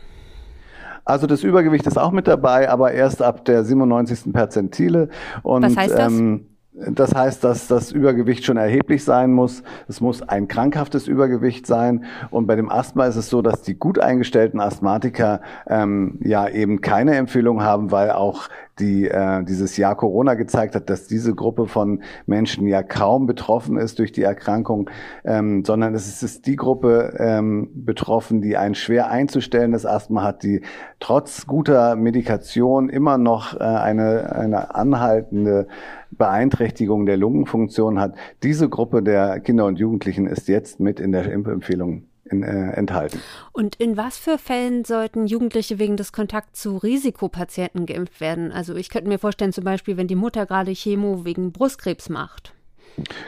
Also 1.06 1.26
das 1.26 1.44
Übergewicht 1.44 1.88
ist 1.88 1.98
auch 1.98 2.12
mit 2.12 2.28
dabei, 2.28 2.70
aber 2.70 2.92
erst 2.92 3.22
ab 3.22 3.46
der 3.46 3.64
97. 3.64 4.34
Perzentile. 4.34 5.10
Und, 5.42 5.64
Was 5.64 5.78
heißt 5.78 5.94
das? 5.94 6.12
Ähm, 6.12 6.57
das 6.80 7.16
heißt, 7.16 7.44
dass 7.44 7.68
das 7.68 7.92
Übergewicht 7.92 8.46
schon 8.46 8.58
erheblich 8.58 9.04
sein 9.04 9.32
muss. 9.32 9.64
Es 9.88 10.00
muss 10.00 10.22
ein 10.22 10.48
krankhaftes 10.48 11.08
Übergewicht 11.08 11.66
sein. 11.66 12.06
Und 12.30 12.46
bei 12.46 12.56
dem 12.56 12.70
Asthma 12.70 13.06
ist 13.06 13.16
es 13.16 13.30
so, 13.30 13.42
dass 13.42 13.64
die 13.64 13.76
gut 13.76 14.00
eingestellten 14.00 14.60
Asthmatiker 14.60 15.42
ähm, 15.68 16.20
ja 16.24 16.48
eben 16.48 16.82
keine 16.82 17.16
Empfehlung 17.16 17.64
haben, 17.64 17.92
weil 17.92 18.12
auch 18.12 18.48
die 18.80 19.08
äh, 19.08 19.44
dieses 19.44 19.76
Jahr 19.78 19.96
Corona 19.96 20.36
gezeigt 20.36 20.76
hat, 20.76 20.90
dass 20.90 21.08
diese 21.08 21.34
Gruppe 21.34 21.68
von 21.68 22.04
Menschen 22.28 22.68
ja 22.68 22.84
kaum 22.84 23.26
betroffen 23.26 23.78
ist 23.78 23.98
durch 23.98 24.12
die 24.12 24.22
Erkrankung, 24.22 24.90
ähm, 25.26 25.66
sondern 25.66 25.96
es 25.96 26.08
ist, 26.08 26.22
ist 26.22 26.46
die 26.46 26.56
Gruppe 26.56 27.16
ähm, 27.18 27.70
betroffen, 27.74 28.42
die 28.42 28.56
ein 28.56 28.76
schwer 28.76 29.10
einzustellendes 29.10 29.88
Asthma 29.88 30.22
hat, 30.22 30.44
die 30.44 30.62
trotz 31.00 31.48
guter 31.48 31.96
Medikation 31.96 32.90
immer 32.90 33.18
noch 33.18 33.56
äh, 33.56 33.64
eine, 33.64 34.36
eine 34.36 34.76
anhaltende 34.76 35.68
Beeinträchtigung 36.12 37.06
der 37.06 37.18
Lungenfunktion 37.18 38.00
hat. 38.00 38.16
Diese 38.44 38.70
Gruppe 38.70 39.04
der 39.04 39.40
Kinder 39.40 39.66
und 39.66 39.80
Jugendlichen 39.80 40.28
ist 40.28 40.48
jetzt 40.48 40.80
mit 40.80 41.00
in 41.00 41.12
der 41.12 41.32
Impfempfehlung 41.32 42.04
in, 42.26 42.44
äh, 42.44 42.72
enthalten. 42.72 43.20
Und 43.54 43.76
in 43.76 43.98
was 43.98 44.18
für 44.18 44.38
Fällen 44.38 44.86
sollten 44.86 45.28
Jugendliche 45.28 45.80
wegen 45.80 45.98
des 45.98 46.12
Kontakts 46.12 46.62
zu 46.62 46.78
Risikopatienten 46.78 47.86
geimpft 47.86 48.22
werden? 48.22 48.52
Also 48.52 48.76
ich 48.76 48.90
könnte 48.90 49.10
mir 49.10 49.20
vorstellen, 49.20 49.54
zum 49.54 49.64
Beispiel, 49.64 49.98
wenn 49.98 50.08
die 50.08 50.16
Mutter 50.16 50.46
gerade 50.46 50.72
Chemo 50.72 51.26
wegen 51.26 51.52
Brustkrebs 51.52 52.10
macht. 52.10 52.54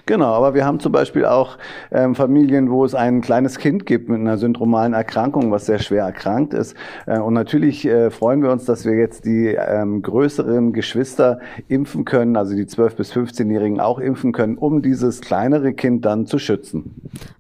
Genau, 0.06 0.34
aber 0.34 0.54
wir 0.56 0.66
haben 0.66 0.80
zum 0.80 0.92
Beispiel 0.92 1.26
auch 1.26 1.58
ähm, 1.92 2.16
Familien, 2.16 2.72
wo 2.72 2.84
es 2.86 2.96
ein 2.96 3.22
kleines 3.22 3.60
Kind 3.60 3.86
gibt 3.86 4.10
mit 4.10 4.20
einer 4.20 4.38
syndromalen 4.38 4.94
Erkrankung, 4.94 5.52
was 5.52 5.68
sehr 5.68 5.80
schwer 5.80 6.06
erkrankt 6.06 6.54
ist. 6.54 6.76
Äh, 7.06 7.20
und 7.20 7.36
natürlich 7.36 7.86
äh, 7.86 8.10
freuen 8.10 8.42
wir 8.42 8.52
uns, 8.52 8.66
dass 8.66 8.86
wir 8.86 8.96
jetzt 8.96 9.26
die 9.26 9.48
ähm, 9.48 10.02
größeren 10.02 10.74
Geschwister 10.74 11.40
impfen 11.68 12.06
können, 12.06 12.36
also 12.36 12.56
die 12.56 12.66
12- 12.66 12.96
bis 12.96 13.14
15-Jährigen 13.14 13.80
auch 13.80 14.00
impfen 14.00 14.32
können, 14.32 14.58
um 14.58 14.82
dieses 14.82 15.22
kleinere 15.22 15.74
Kind 15.74 16.06
dann 16.06 16.26
zu 16.26 16.40
schützen. 16.40 16.96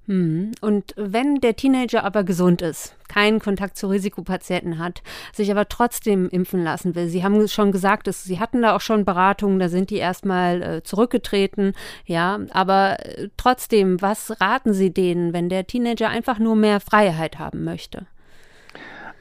Hm. 0.05 0.51
Und 0.61 0.93
wenn 0.97 1.35
der 1.35 1.55
Teenager 1.55 2.03
aber 2.03 2.23
gesund 2.23 2.61
ist, 2.61 2.95
keinen 3.09 3.39
Kontakt 3.39 3.77
zu 3.77 3.87
Risikopatienten 3.87 4.79
hat, 4.79 5.01
sich 5.33 5.51
aber 5.51 5.67
trotzdem 5.67 6.29
impfen 6.29 6.63
lassen 6.63 6.95
will. 6.95 7.07
Sie 7.07 7.23
haben 7.23 7.47
schon 7.47 7.71
gesagt, 7.71 8.07
dass 8.07 8.23
Sie 8.23 8.39
hatten 8.39 8.61
da 8.61 8.75
auch 8.75 8.81
schon 8.81 9.03
Beratungen, 9.03 9.59
da 9.59 9.67
sind 9.67 9.89
die 9.89 9.97
erstmal 9.97 10.61
äh, 10.61 10.83
zurückgetreten, 10.83 11.73
ja, 12.05 12.39
aber 12.51 12.97
äh, 13.05 13.29
trotzdem, 13.35 14.01
was 14.01 14.39
raten 14.39 14.73
Sie 14.73 14.93
denen, 14.93 15.33
wenn 15.33 15.49
der 15.49 15.67
Teenager 15.67 16.09
einfach 16.09 16.39
nur 16.39 16.55
mehr 16.55 16.79
Freiheit 16.79 17.39
haben 17.39 17.63
möchte? 17.63 18.05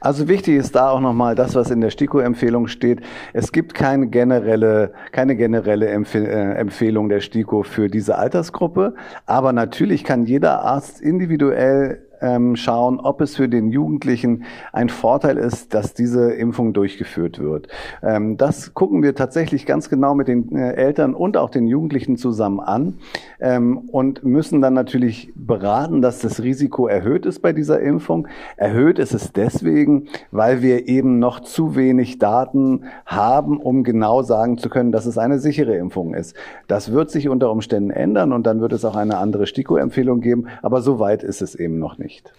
Also 0.01 0.29
wichtig 0.29 0.55
ist 0.55 0.75
da 0.75 0.91
auch 0.91 1.01
nochmal 1.01 1.35
das, 1.35 1.55
was 1.55 1.71
in 1.71 1.81
der 1.81 1.89
STIKO-Empfehlung 1.89 2.67
steht. 2.67 3.01
Es 3.33 3.51
gibt 3.51 3.73
keine 3.73 4.07
generelle, 4.07 4.93
keine 5.11 5.35
generelle 5.35 5.87
äh, 5.87 6.55
Empfehlung 6.55 7.09
der 7.09 7.19
STIKO 7.19 7.63
für 7.63 7.89
diese 7.89 8.17
Altersgruppe. 8.17 8.95
Aber 9.25 9.51
natürlich 9.51 10.05
kann 10.05 10.25
jeder 10.25 10.61
Arzt 10.61 11.01
individuell 11.01 12.05
ähm, 12.21 12.55
schauen, 12.55 12.99
ob 12.99 13.21
es 13.21 13.35
für 13.35 13.49
den 13.49 13.69
Jugendlichen 13.69 14.43
ein 14.73 14.89
Vorteil 14.89 15.37
ist, 15.37 15.73
dass 15.73 15.93
diese 15.93 16.31
Impfung 16.31 16.73
durchgeführt 16.73 17.39
wird. 17.39 17.67
Ähm, 18.03 18.37
das 18.37 18.73
gucken 18.73 19.03
wir 19.03 19.15
tatsächlich 19.15 19.65
ganz 19.65 19.89
genau 19.89 20.15
mit 20.15 20.27
den 20.27 20.55
äh, 20.55 20.73
Eltern 20.73 21.13
und 21.13 21.37
auch 21.37 21.49
den 21.49 21.67
Jugendlichen 21.67 22.17
zusammen 22.17 22.59
an 22.59 22.95
ähm, 23.39 23.77
und 23.77 24.23
müssen 24.23 24.61
dann 24.61 24.73
natürlich 24.73 25.31
beraten, 25.35 26.01
dass 26.01 26.19
das 26.19 26.43
Risiko 26.43 26.87
erhöht 26.87 27.25
ist 27.25 27.39
bei 27.41 27.53
dieser 27.53 27.79
Impfung. 27.79 28.27
Erhöht 28.57 28.99
ist 28.99 29.13
es 29.13 29.31
deswegen, 29.31 30.07
weil 30.31 30.61
wir 30.61 30.87
eben 30.87 31.19
noch 31.19 31.39
zu 31.39 31.75
wenig 31.75 32.19
Daten 32.19 32.85
haben, 33.05 33.59
um 33.59 33.83
genau 33.83 34.21
sagen 34.23 34.57
zu 34.57 34.69
können, 34.69 34.91
dass 34.91 35.05
es 35.05 35.17
eine 35.17 35.39
sichere 35.39 35.75
Impfung 35.75 36.13
ist. 36.13 36.35
Das 36.67 36.91
wird 36.91 37.11
sich 37.11 37.29
unter 37.29 37.51
Umständen 37.51 37.91
ändern 37.91 38.33
und 38.33 38.45
dann 38.45 38.61
wird 38.61 38.73
es 38.73 38.85
auch 38.85 38.95
eine 38.95 39.17
andere 39.17 39.47
STIKO-Empfehlung 39.47 40.21
geben, 40.21 40.47
aber 40.61 40.81
so 40.81 40.99
weit 40.99 41.23
ist 41.23 41.41
es 41.41 41.55
eben 41.55 41.79
noch 41.79 41.97
nicht 41.97 42.08
nicht. 42.09 42.33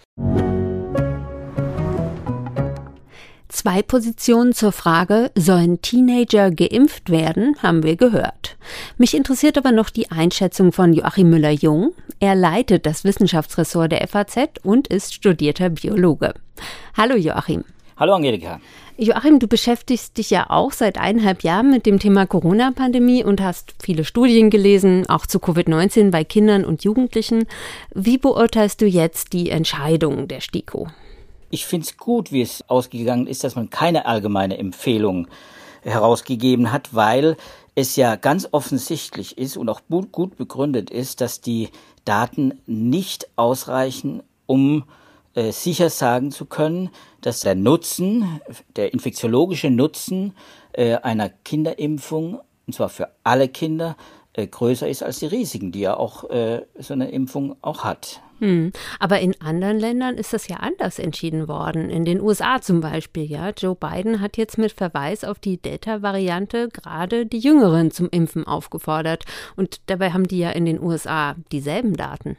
Zwei 3.49 3.83
Positionen 3.83 4.53
zur 4.53 4.73
Frage, 4.73 5.31
sollen 5.35 5.83
Teenager 5.83 6.51
geimpft 6.51 7.11
werden, 7.11 7.57
haben 7.63 7.83
wir 7.83 7.97
gehört. 7.97 8.57
Mich 8.97 9.15
interessiert 9.15 9.59
aber 9.59 9.73
noch 9.73 9.91
die 9.91 10.11
Einschätzung 10.11 10.73
von 10.73 10.93
Joachim 10.93 11.31
Müller-Jung. 11.31 11.93
Er 12.21 12.37
leitet 12.37 12.87
das 12.87 13.05
Wissenschaftsressort 13.05 13.93
der 13.93 14.07
FAZ 14.07 14.37
und 14.63 14.87
ist 14.87 15.15
studierter 15.15 15.71
Biologe. 15.71 16.35
Hallo 16.97 17.17
Joachim. 17.17 17.65
Hallo 18.01 18.15
Angelika. 18.15 18.63
Joachim, 18.97 19.41
du 19.41 19.47
beschäftigst 19.47 20.17
dich 20.17 20.31
ja 20.31 20.49
auch 20.49 20.73
seit 20.73 20.97
eineinhalb 20.97 21.43
Jahren 21.43 21.71
mit 21.71 21.85
dem 21.85 21.99
Thema 21.99 22.25
Corona-Pandemie 22.25 23.23
und 23.23 23.43
hast 23.43 23.75
viele 23.79 24.05
Studien 24.05 24.49
gelesen, 24.49 25.07
auch 25.11 25.27
zu 25.27 25.39
Covid-19 25.39 26.11
bei 26.11 26.25
Kindern 26.25 26.65
und 26.65 26.83
Jugendlichen. 26.83 27.45
Wie 27.95 28.17
beurteilst 28.17 28.81
du 28.81 28.87
jetzt 28.87 29.35
die 29.35 29.51
Entscheidung 29.51 30.29
der 30.29 30.41
STIKO? 30.41 30.89
Ich 31.51 31.67
finde 31.67 31.89
es 31.89 31.99
gut, 31.99 32.33
wie 32.33 32.41
es 32.41 32.65
ausgegangen 32.71 33.27
ist, 33.27 33.45
dass 33.45 33.55
man 33.55 33.69
keine 33.69 34.07
allgemeine 34.07 34.57
Empfehlung 34.57 35.29
herausgegeben 35.83 36.73
hat, 36.73 36.95
weil 36.95 37.37
es 37.75 37.97
ja 37.97 38.17
ganz 38.17 38.49
offensichtlich 38.51 39.37
ist 39.37 39.59
und 39.59 39.69
auch 39.69 39.83
gut 40.11 40.39
begründet 40.39 40.89
ist, 40.89 41.21
dass 41.21 41.43
die 41.43 41.69
Daten 42.07 42.63
nicht 42.65 43.29
ausreichen, 43.37 44.23
um 44.47 44.85
äh, 45.35 45.53
sicher 45.53 45.91
sagen 45.91 46.31
zu 46.31 46.47
können, 46.47 46.91
dass 47.21 47.41
der 47.41 47.55
Nutzen, 47.55 48.41
der 48.77 48.93
infektiologische 48.93 49.71
Nutzen 49.71 50.35
äh, 50.73 50.97
einer 50.97 51.29
Kinderimpfung, 51.29 52.41
und 52.67 52.73
zwar 52.75 52.89
für 52.89 53.09
alle 53.25 53.49
Kinder, 53.49 53.97
äh, 54.33 54.47
größer 54.47 54.89
ist 54.89 55.03
als 55.03 55.19
die 55.19 55.27
Risiken, 55.27 55.73
die 55.73 55.81
ja 55.81 55.97
auch 55.97 56.29
äh, 56.31 56.63
so 56.79 56.95
eine 56.95 57.11
Impfung 57.11 57.57
auch 57.63 57.85
hat. 57.85 58.21
Hm. 58.39 58.73
Aber 58.99 59.21
in 59.21 59.39
anderen 59.41 59.79
Ländern 59.79 60.17
ist 60.17 60.33
das 60.33 60.49
ja 60.49 60.57
anders 60.57 60.99
entschieden 60.99 61.47
worden. 61.47 61.91
In 61.91 62.05
den 62.05 62.21
USA 62.21 62.61
zum 62.63 62.81
Beispiel, 62.81 63.25
ja. 63.25 63.51
Joe 63.51 63.75
Biden 63.75 64.21
hat 64.21 64.37
jetzt 64.37 64.57
mit 64.57 64.73
Verweis 64.73 65.25
auf 65.25 65.39
die 65.39 65.59
Delta-Variante 65.59 66.69
gerade 66.69 67.27
die 67.27 67.39
Jüngeren 67.39 67.91
zum 67.91 68.09
Impfen 68.09 68.47
aufgefordert. 68.47 69.25
Und 69.57 69.81
dabei 69.87 70.13
haben 70.13 70.27
die 70.27 70.39
ja 70.39 70.51
in 70.51 70.65
den 70.65 70.83
USA 70.83 71.35
dieselben 71.53 71.97
Daten. 71.97 72.37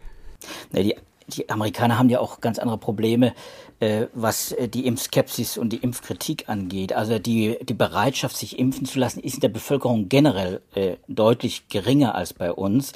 Nee, 0.71 0.83
die, 0.83 0.95
die 1.37 1.49
Amerikaner 1.49 1.97
haben 1.97 2.09
ja 2.09 2.19
auch 2.19 2.41
ganz 2.41 2.59
andere 2.59 2.77
Probleme, 2.77 3.33
äh, 3.79 4.07
was 4.13 4.51
äh, 4.51 4.67
die 4.67 4.85
Impfskepsis 4.85 5.57
und 5.57 5.73
die 5.73 5.77
Impfkritik 5.77 6.49
angeht. 6.49 6.93
Also 6.93 7.19
die, 7.19 7.57
die 7.63 7.73
Bereitschaft, 7.73 8.37
sich 8.37 8.59
impfen 8.59 8.85
zu 8.85 8.99
lassen, 8.99 9.19
ist 9.19 9.35
in 9.35 9.39
der 9.41 9.49
Bevölkerung 9.49 10.09
generell 10.09 10.61
äh, 10.75 10.97
deutlich 11.07 11.67
geringer 11.69 12.15
als 12.15 12.33
bei 12.33 12.51
uns. 12.51 12.93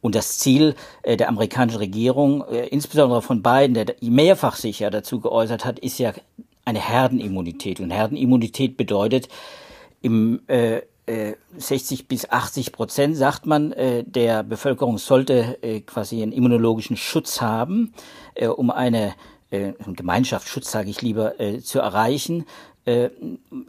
Und 0.00 0.14
das 0.14 0.38
Ziel 0.38 0.74
äh, 1.02 1.16
der 1.16 1.28
amerikanischen 1.28 1.78
Regierung, 1.78 2.44
äh, 2.48 2.66
insbesondere 2.66 3.22
von 3.22 3.42
Biden, 3.42 3.74
der 3.74 3.96
mehrfach 4.00 4.56
sich 4.56 4.78
ja 4.78 4.90
dazu 4.90 5.20
geäußert 5.20 5.64
hat, 5.64 5.78
ist 5.78 5.98
ja 5.98 6.12
eine 6.64 6.80
Herdenimmunität. 6.80 7.80
Und 7.80 7.90
Herdenimmunität 7.90 8.76
bedeutet, 8.76 9.28
im 10.00 10.40
äh, 10.46 10.82
60 11.56 12.06
bis 12.08 12.28
80 12.28 12.72
Prozent, 12.72 13.16
sagt 13.16 13.46
man, 13.46 13.74
der 14.06 14.42
Bevölkerung 14.42 14.98
sollte 14.98 15.58
quasi 15.86 16.22
einen 16.22 16.32
immunologischen 16.32 16.96
Schutz 16.96 17.40
haben, 17.40 17.94
um 18.56 18.70
eine 18.70 19.14
Gemeinschaftsschutz, 19.50 20.70
sage 20.70 20.90
ich 20.90 21.00
lieber, 21.00 21.34
zu 21.62 21.78
erreichen. 21.78 22.44
Äh, 22.88 23.10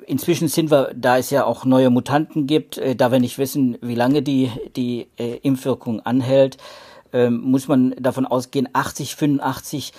inzwischen 0.06 0.48
sind 0.48 0.72
wir, 0.72 0.94
da 0.96 1.18
es 1.18 1.30
ja 1.30 1.44
auch 1.44 1.66
neue 1.66 1.90
Mutanten 1.90 2.48
gibt, 2.48 2.78
äh, 2.78 2.96
da 2.96 3.12
wir 3.12 3.20
nicht 3.20 3.38
wissen, 3.38 3.78
wie 3.82 3.96
lange 3.96 4.22
die, 4.22 4.50
die 4.78 5.10
äh, 5.18 5.40
Impfwirkung 5.40 6.00
anhält, 6.00 6.56
ähm, 7.12 7.42
muss 7.42 7.68
man 7.68 7.94
davon 8.00 8.26
ausgehen, 8.26 8.70
80, 8.72 9.18
85 9.18 9.92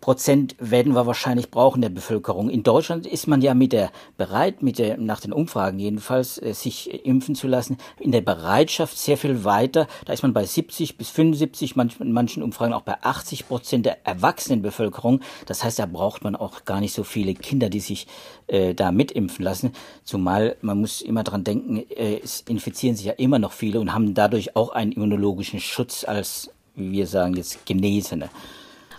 Prozent 0.00 0.54
werden 0.60 0.94
wir 0.94 1.06
wahrscheinlich 1.06 1.50
brauchen 1.50 1.82
der 1.82 1.88
Bevölkerung. 1.88 2.50
In 2.50 2.62
Deutschland 2.62 3.06
ist 3.06 3.26
man 3.26 3.42
ja 3.42 3.54
mit 3.54 3.72
der 3.72 3.90
bereit, 4.16 4.62
mit 4.62 4.78
der, 4.78 4.96
nach 4.96 5.20
den 5.20 5.32
Umfragen 5.32 5.78
jedenfalls, 5.80 6.40
äh, 6.40 6.54
sich 6.54 7.04
impfen 7.04 7.34
zu 7.34 7.48
lassen, 7.48 7.78
in 7.98 8.12
der 8.12 8.20
Bereitschaft 8.20 8.96
sehr 8.96 9.16
viel 9.16 9.44
weiter. 9.44 9.88
Da 10.06 10.12
ist 10.12 10.22
man 10.22 10.32
bei 10.32 10.44
70 10.44 10.96
bis 10.96 11.10
75, 11.10 11.74
manch, 11.74 11.98
in 12.00 12.12
manchen 12.12 12.44
Umfragen 12.44 12.72
auch 12.72 12.82
bei 12.82 12.94
80 13.02 13.48
Prozent 13.48 13.86
der 13.86 14.06
Erwachsenenbevölkerung. 14.06 15.20
Das 15.46 15.64
heißt, 15.64 15.80
da 15.80 15.86
braucht 15.86 16.22
man 16.22 16.36
auch 16.36 16.64
gar 16.64 16.80
nicht 16.80 16.94
so 16.94 17.02
viele 17.02 17.34
Kinder, 17.34 17.68
die 17.68 17.80
sich 17.80 18.06
äh, 18.46 18.74
da 18.74 18.92
mitimpfen 18.92 19.44
lassen. 19.44 19.72
Zumal 20.04 20.56
man 20.60 20.80
muss 20.80 21.02
immer 21.02 21.24
dran 21.24 21.42
denken, 21.42 21.78
äh, 21.90 22.20
es 22.22 22.42
infizieren 22.42 22.94
sich 22.94 23.06
ja 23.06 23.14
immer 23.14 23.40
noch 23.40 23.52
viele 23.52 23.80
und 23.80 23.92
haben 23.92 24.14
dadurch 24.14 24.54
auch 24.54 24.70
einen 24.70 24.92
immunologischen 24.92 25.58
Schutz 25.58 26.04
als, 26.04 26.50
wie 26.76 26.92
wir 26.92 27.06
sagen, 27.08 27.34
jetzt 27.34 27.66
Genesene. 27.66 28.30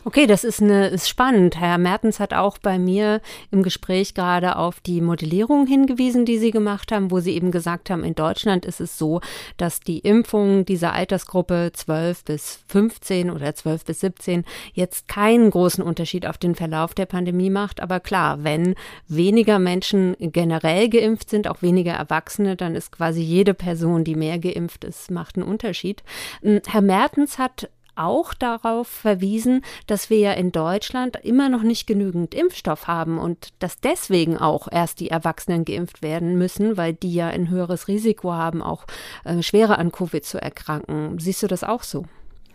Okay, 0.09 0.25
das 0.25 0.43
ist, 0.43 0.59
eine, 0.59 0.87
ist 0.87 1.07
spannend. 1.07 1.59
Herr 1.59 1.77
Mertens 1.77 2.19
hat 2.19 2.33
auch 2.33 2.57
bei 2.57 2.79
mir 2.79 3.21
im 3.51 3.61
Gespräch 3.61 4.15
gerade 4.15 4.55
auf 4.55 4.79
die 4.79 5.01
Modellierung 5.01 5.67
hingewiesen, 5.67 6.25
die 6.25 6.39
Sie 6.39 6.49
gemacht 6.49 6.91
haben, 6.91 7.11
wo 7.11 7.19
Sie 7.19 7.35
eben 7.35 7.51
gesagt 7.51 7.91
haben, 7.91 8.03
in 8.03 8.15
Deutschland 8.15 8.65
ist 8.65 8.81
es 8.81 8.97
so, 8.97 9.21
dass 9.57 9.81
die 9.81 9.99
Impfung 9.99 10.65
dieser 10.65 10.93
Altersgruppe 10.93 11.73
12 11.75 12.23
bis 12.23 12.63
15 12.69 13.29
oder 13.29 13.53
12 13.53 13.85
bis 13.85 13.99
17 13.99 14.45
jetzt 14.73 15.07
keinen 15.07 15.51
großen 15.51 15.83
Unterschied 15.83 16.25
auf 16.25 16.39
den 16.39 16.55
Verlauf 16.55 16.95
der 16.95 17.05
Pandemie 17.05 17.51
macht. 17.51 17.79
Aber 17.79 17.99
klar, 17.99 18.43
wenn 18.43 18.73
weniger 19.07 19.59
Menschen 19.59 20.15
generell 20.19 20.89
geimpft 20.89 21.29
sind, 21.29 21.47
auch 21.47 21.61
weniger 21.61 21.93
Erwachsene, 21.93 22.55
dann 22.55 22.73
ist 22.73 22.91
quasi 22.91 23.21
jede 23.21 23.53
Person, 23.53 24.03
die 24.03 24.15
mehr 24.15 24.39
geimpft 24.39 24.85
ist, 24.85 25.11
macht 25.11 25.35
einen 25.35 25.47
Unterschied. 25.47 26.01
Hm, 26.41 26.61
Herr 26.65 26.81
Mertens 26.81 27.37
hat 27.37 27.69
auch 27.99 28.33
darauf 28.33 28.87
verwiesen, 28.87 29.63
dass 29.87 30.09
wir 30.09 30.19
ja 30.19 30.31
in 30.33 30.51
Deutschland 30.51 31.17
immer 31.23 31.49
noch 31.49 31.63
nicht 31.63 31.85
genügend 31.87 32.33
Impfstoff 32.33 32.87
haben 32.87 33.17
und 33.17 33.49
dass 33.59 33.79
deswegen 33.79 34.37
auch 34.37 34.67
erst 34.71 34.99
die 34.99 35.09
Erwachsenen 35.09 35.65
geimpft 35.65 36.01
werden 36.01 36.37
müssen, 36.37 36.77
weil 36.77 36.93
die 36.93 37.13
ja 37.13 37.27
ein 37.27 37.49
höheres 37.49 37.87
Risiko 37.87 38.33
haben, 38.33 38.61
auch 38.61 38.85
äh, 39.25 39.41
schwerer 39.41 39.77
an 39.77 39.91
Covid 39.91 40.25
zu 40.25 40.41
erkranken. 40.41 41.19
Siehst 41.19 41.43
du 41.43 41.47
das 41.47 41.63
auch 41.63 41.83
so? 41.83 42.05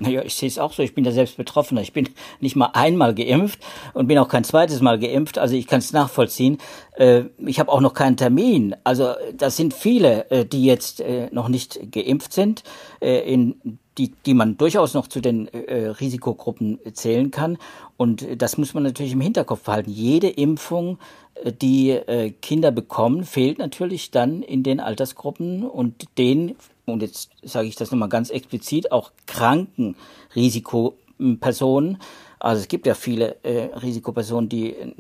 Naja, 0.01 0.23
ich 0.25 0.35
sehe 0.35 0.49
es 0.49 0.59
auch 0.59 0.73
so. 0.73 0.83
Ich 0.83 0.95
bin 0.95 1.05
ja 1.05 1.13
selbst 1.13 1.37
Betroffener. 1.37 1.81
Ich 1.81 1.93
bin 1.93 2.09
nicht 2.41 2.57
mal 2.57 2.71
einmal 2.73 3.15
geimpft 3.15 3.61
und 3.93 4.09
bin 4.09 4.19
auch 4.19 4.29
kein 4.29 4.43
zweites 4.43 4.81
Mal 4.81 4.99
geimpft. 4.99 5.39
Also 5.39 5.55
ich 5.55 5.69
kann 5.69 5.79
es 5.79 5.93
nachvollziehen. 5.93 6.59
Äh, 6.97 7.25
ich 7.39 7.61
habe 7.61 7.71
auch 7.71 7.81
noch 7.81 7.95
keinen 7.95 8.17
Termin. 8.17 8.75
Also 8.83 9.13
das 9.35 9.57
sind 9.57 9.73
viele, 9.73 10.29
äh, 10.31 10.45
die 10.45 10.65
jetzt 10.65 11.01
äh, 11.01 11.29
noch 11.31 11.49
nicht 11.49 11.93
geimpft 11.93 12.33
sind. 12.33 12.65
In 13.01 13.79
die, 13.99 14.13
die 14.27 14.35
man 14.35 14.57
durchaus 14.57 14.95
noch 14.95 15.07
zu 15.07 15.21
den 15.21 15.49
äh, 15.49 15.87
Risikogruppen 15.89 16.79
zählen 16.93 17.31
kann. 17.31 17.59
Und 17.97 18.27
das 18.37 18.59
muss 18.59 18.75
man 18.75 18.83
natürlich 18.83 19.13
im 19.13 19.21
Hinterkopf 19.21 19.63
behalten. 19.63 19.91
Jede 19.91 20.29
Impfung, 20.29 20.99
äh, 21.35 21.53
die 21.53 21.91
äh, 21.91 22.31
Kinder 22.31 22.71
bekommen, 22.71 23.25
fehlt 23.25 23.59
natürlich 23.59 24.11
dann 24.11 24.43
in 24.43 24.63
den 24.63 24.81
Altersgruppen 24.81 25.65
und 25.65 26.07
den, 26.19 26.57
und 26.87 27.03
jetzt 27.03 27.31
sage 27.43 27.69
ich 27.69 27.77
das 27.77 27.91
nochmal 27.91 28.09
ganz 28.09 28.31
explizit, 28.31 28.91
auch 28.91 29.13
kranken 29.27 29.97
Risikopersonen, 31.25 31.99
also 32.45 32.61
es 32.61 32.69
gibt 32.69 32.87
ja 32.87 32.95
viele 32.95 33.43
äh, 33.43 33.75
Risikopersonen, 33.75 34.51
die 34.51 34.75
äh, 34.75 34.93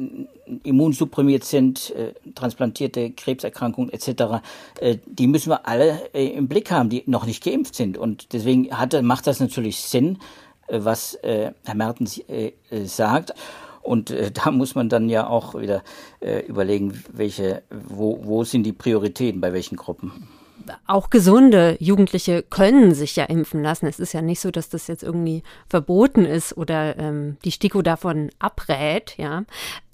immunsupprimiert 0.62 1.44
sind, 1.44 1.90
äh, 1.90 2.14
transplantierte 2.34 3.10
Krebserkrankungen 3.10 3.92
etc. 3.92 4.42
Äh, 4.80 4.96
die 5.04 5.26
müssen 5.26 5.50
wir 5.50 5.68
alle 5.68 6.10
äh, 6.14 6.28
im 6.28 6.48
Blick 6.48 6.70
haben, 6.70 6.88
die 6.88 7.02
noch 7.06 7.26
nicht 7.26 7.44
geimpft 7.44 7.74
sind. 7.74 7.98
Und 7.98 8.32
deswegen 8.32 8.70
hat, 8.70 9.00
macht 9.02 9.26
das 9.26 9.40
natürlich 9.40 9.82
Sinn, 9.82 10.18
äh, 10.68 10.80
was 10.82 11.16
äh, 11.16 11.52
Herr 11.64 11.74
Mertens 11.74 12.18
äh, 12.28 12.52
sagt. 12.84 13.34
Und 13.82 14.10
äh, 14.10 14.30
da 14.30 14.50
muss 14.50 14.74
man 14.74 14.88
dann 14.88 15.10
ja 15.10 15.26
auch 15.26 15.54
wieder 15.54 15.82
äh, 16.20 16.40
überlegen, 16.46 17.04
welche, 17.12 17.62
wo, 17.70 18.20
wo 18.22 18.44
sind 18.44 18.62
die 18.62 18.72
Prioritäten 18.72 19.42
bei 19.42 19.52
welchen 19.52 19.76
Gruppen 19.76 20.28
auch 20.86 21.10
gesunde 21.10 21.76
Jugendliche 21.80 22.42
können 22.42 22.94
sich 22.94 23.16
ja 23.16 23.24
impfen 23.24 23.62
lassen. 23.62 23.86
Es 23.86 24.00
ist 24.00 24.12
ja 24.12 24.22
nicht 24.22 24.40
so, 24.40 24.50
dass 24.50 24.68
das 24.68 24.86
jetzt 24.86 25.02
irgendwie 25.02 25.42
verboten 25.68 26.24
ist 26.24 26.56
oder 26.56 26.98
ähm, 26.98 27.36
die 27.44 27.50
STIKO 27.50 27.82
davon 27.82 28.30
abrät, 28.38 29.16
ja. 29.16 29.44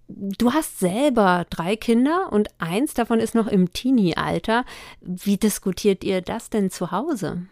Du 0.09 0.53
hast 0.53 0.81
selber 0.81 1.47
drei 1.51 1.77
Kinder 1.77 2.33
und 2.33 2.49
eins 2.59 2.95
davon 2.95 3.21
ist 3.21 3.37
noch 3.37 3.47
im 3.47 3.73
Teenie-Alter. 3.73 4.65
Wie 5.01 5.37
diskutiert 5.37 6.03
ihr 6.03 6.21
das 6.21 6.51
denn 6.51 6.71
zu 6.71 6.91
Hause? 6.91 7.43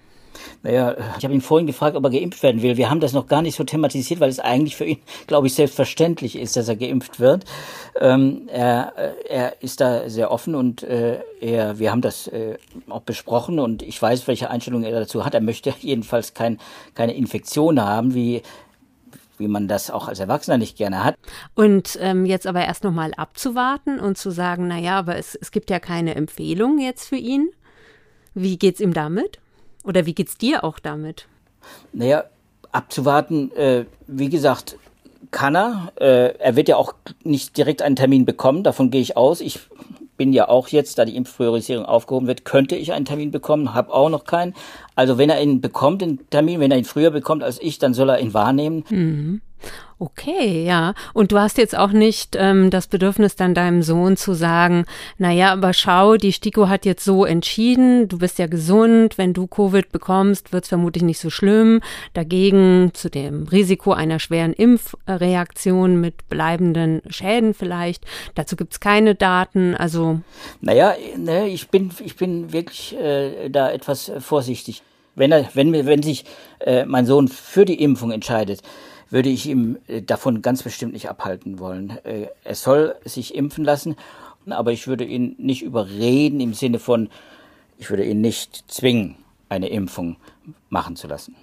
Naja, 0.62 0.96
ich 1.18 1.24
habe 1.24 1.35
ihn 1.35 1.40
vorhin 1.40 1.66
gefragt, 1.66 1.96
ob 1.96 2.05
er 2.05 2.11
geimpft 2.11 2.42
werden 2.42 2.62
will. 2.62 2.77
Wir 2.77 2.90
haben 2.90 3.01
das 3.01 3.12
noch 3.12 3.27
gar 3.27 3.42
nicht 3.42 3.57
so 3.57 3.64
thematisiert, 3.64 4.20
weil 4.20 4.31
es 4.31 4.40
eigentlich 4.40 4.77
für 4.77 4.85
ihn, 4.85 4.98
glaube 5.27 5.46
ich, 5.46 5.55
selbstverständlich 5.55 6.37
ist, 6.37 6.57
dass 6.57 6.68
er 6.68 6.77
geimpft 6.77 7.20
wird. 7.20 7.44
Ähm, 8.01 8.48
er, 8.48 8.92
er 9.29 9.62
ist 9.62 9.81
da 9.81 10.09
sehr 10.09 10.31
offen 10.31 10.55
und 10.55 10.83
äh, 10.83 11.20
er, 11.40 11.79
wir 11.79 11.90
haben 11.90 12.03
das 12.03 12.27
äh, 12.29 12.57
auch 12.88 13.03
besprochen 13.03 13.59
und 13.59 13.83
ich 13.83 14.01
weiß, 14.01 14.27
welche 14.29 14.51
Einstellung 14.51 14.83
er 14.83 14.92
dazu 14.92 15.24
hat. 15.24 15.35
Er 15.35 15.40
möchte 15.40 15.74
jedenfalls 15.81 16.35
kein, 16.35 16.59
keine 16.94 17.14
Infektion 17.14 17.81
haben, 17.81 18.14
wie 18.14 18.42
wie 19.38 19.48
man 19.48 19.68
das 19.68 19.90
auch 19.90 20.09
als 20.09 20.18
Erwachsener 20.18 20.59
nicht 20.59 20.77
gerne 20.77 21.05
hat. 21.05 21.16
Und 21.55 21.98
ähm, 22.01 22.27
jetzt 22.27 22.46
aber 22.46 22.64
erst 22.64 22.85
nochmal 22.85 23.14
abzuwarten 23.14 24.01
und 24.01 24.18
zu 24.18 24.31
sagen, 24.31 24.66
naja, 24.66 24.98
aber 24.98 25.16
es, 25.16 25.35
es 25.37 25.51
gibt 25.51 25.70
ja 25.70 25.79
keine 25.79 26.14
Empfehlung 26.14 26.79
jetzt 26.79 27.09
für 27.09 27.16
ihn. 27.16 27.51
Wie 28.35 28.59
geht's 28.59 28.81
ihm 28.81 28.92
damit? 28.92 29.38
Oder 29.88 30.05
wie 30.05 30.14
geht's 30.14 30.37
dir 30.37 30.64
auch 30.64 30.79
damit? 30.79 31.27
Naja, 31.94 32.24
abzuwarten, 32.72 33.51
äh, 33.57 33.87
wie 34.07 34.29
gesagt, 34.29 34.77
kann 35.31 35.57
er. 35.57 35.92
Äh, 35.98 36.38
er 36.38 36.57
wird 36.57 36.68
ja 36.68 36.77
auch 36.77 36.94
nicht 37.24 37.57
direkt 37.57 37.81
einen 37.81 37.96
Termin 37.96 38.27
bekommen, 38.27 38.62
davon 38.62 38.90
gehe 38.90 39.01
ich 39.01 39.16
aus. 39.16 39.40
Ich 39.40 39.61
bin 40.18 40.35
ja 40.35 40.48
auch 40.48 40.68
jetzt, 40.68 40.98
da 40.98 41.07
die 41.07 41.16
Impfpriorisierung 41.16 41.87
aufgehoben 41.87 42.27
wird, 42.27 42.44
könnte 42.44 42.77
ich 42.77 42.92
einen 42.92 43.07
Termin 43.07 43.31
bekommen, 43.31 43.72
habe 43.72 43.94
auch 43.94 44.11
noch 44.11 44.24
keinen. 44.24 44.55
Also 44.94 45.16
wenn 45.16 45.31
er 45.31 45.40
ihn 45.40 45.62
bekommt, 45.62 46.03
den 46.03 46.29
Termin, 46.29 46.61
wenn 46.61 46.70
er 46.70 46.77
ihn 46.77 46.85
früher 46.85 47.11
bekommt 47.11 47.42
als 47.42 47.59
ich, 47.59 47.79
dann 47.79 47.94
soll 47.94 48.11
er 48.11 48.20
ihn 48.20 48.35
wahrnehmen. 48.35 48.85
Mhm. 48.90 49.40
Okay, 50.01 50.64
ja. 50.64 50.94
Und 51.12 51.33
du 51.33 51.38
hast 51.40 51.59
jetzt 51.59 51.77
auch 51.77 51.90
nicht 51.90 52.37
ähm, 52.38 52.71
das 52.71 52.87
Bedürfnis, 52.87 53.35
dann 53.35 53.53
deinem 53.53 53.83
Sohn 53.83 54.16
zu 54.16 54.33
sagen, 54.33 54.85
naja, 55.18 55.53
aber 55.53 55.73
schau, 55.73 56.16
die 56.16 56.33
STIKO 56.33 56.68
hat 56.68 56.85
jetzt 56.85 57.05
so 57.05 57.25
entschieden, 57.25 58.07
du 58.07 58.18
bist 58.18 58.38
ja 58.38 58.47
gesund, 58.47 59.18
wenn 59.18 59.33
du 59.33 59.49
Covid 59.49 59.90
bekommst, 59.90 60.53
wird 60.53 60.64
es 60.64 60.68
vermutlich 60.68 61.03
nicht 61.03 61.18
so 61.18 61.31
schlimm. 61.31 61.81
Dagegen 62.14 62.92
zu 62.94 63.11
dem 63.11 63.49
Risiko 63.49 63.92
einer 63.92 64.21
schweren 64.21 64.53
Impfreaktion 64.53 66.01
mit 66.01 66.29
bleibenden 66.29 67.03
Schäden 67.11 67.53
vielleicht. 67.53 68.05
Dazu 68.37 68.55
gibt 68.55 68.75
es 68.75 68.81
keine 68.81 69.16
Daten. 69.16 69.75
Also. 69.75 70.21
Naja, 70.61 70.94
ne, 71.16 71.49
ich 71.49 71.71
bin, 71.71 71.90
ich 72.05 72.14
bin 72.14 72.53
wirklich 72.53 72.97
äh, 72.97 73.49
da 73.49 73.73
etwas 73.73 74.12
vorsichtig. 74.21 74.83
Wenn 75.16 75.33
er, 75.33 75.49
wenn, 75.55 75.73
wenn 75.73 76.05
sich 76.05 76.25
äh, 76.61 76.85
mein 76.85 77.05
Sohn 77.05 77.27
für 77.27 77.64
die 77.64 77.83
Impfung 77.83 78.12
entscheidet, 78.12 78.62
würde 79.11 79.29
ich 79.29 79.47
ihm 79.47 79.79
äh, 79.87 80.03
davon 80.03 80.42
ganz 80.42 80.62
bestimmt 80.62 80.92
nicht 80.92 81.09
abhalten 81.09 81.59
wollen. 81.59 81.90
Äh, 82.05 82.29
er 82.44 82.55
soll 82.55 82.97
sich 83.05 83.35
impfen 83.35 83.64
lassen, 83.64 83.97
aber 84.49 84.73
ich 84.73 84.87
würde 84.87 85.05
ihn 85.05 85.35
nicht 85.38 85.62
überreden 85.62 86.40
im 86.40 86.55
Sinne 86.55 86.79
von, 86.79 87.09
ich 87.79 87.90
würde 87.90 88.05
ihn 88.05 88.21
nicht 88.21 88.64
zwingen, 88.68 89.16
eine 89.49 89.68
Impfung 89.68 90.16
machen 90.68 90.97
zu 90.97 91.07
lassen. 91.07 91.37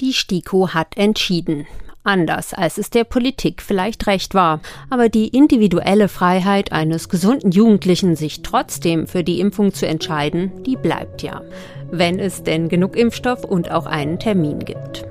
Die 0.00 0.12
STIKO 0.12 0.70
hat 0.70 0.96
entschieden. 0.96 1.66
Anders, 2.04 2.52
als 2.52 2.78
es 2.78 2.90
der 2.90 3.04
Politik 3.04 3.62
vielleicht 3.62 4.06
recht 4.06 4.34
war. 4.34 4.60
Aber 4.90 5.08
die 5.08 5.28
individuelle 5.28 6.08
Freiheit 6.08 6.72
eines 6.72 7.08
gesunden 7.08 7.52
Jugendlichen, 7.52 8.16
sich 8.16 8.42
trotzdem 8.42 9.06
für 9.06 9.22
die 9.22 9.38
Impfung 9.38 9.72
zu 9.72 9.86
entscheiden, 9.86 10.50
die 10.64 10.76
bleibt 10.76 11.22
ja. 11.22 11.42
Wenn 11.90 12.18
es 12.18 12.42
denn 12.42 12.68
genug 12.68 12.96
Impfstoff 12.96 13.44
und 13.44 13.70
auch 13.70 13.86
einen 13.86 14.18
Termin 14.18 14.60
gibt. 14.60 15.04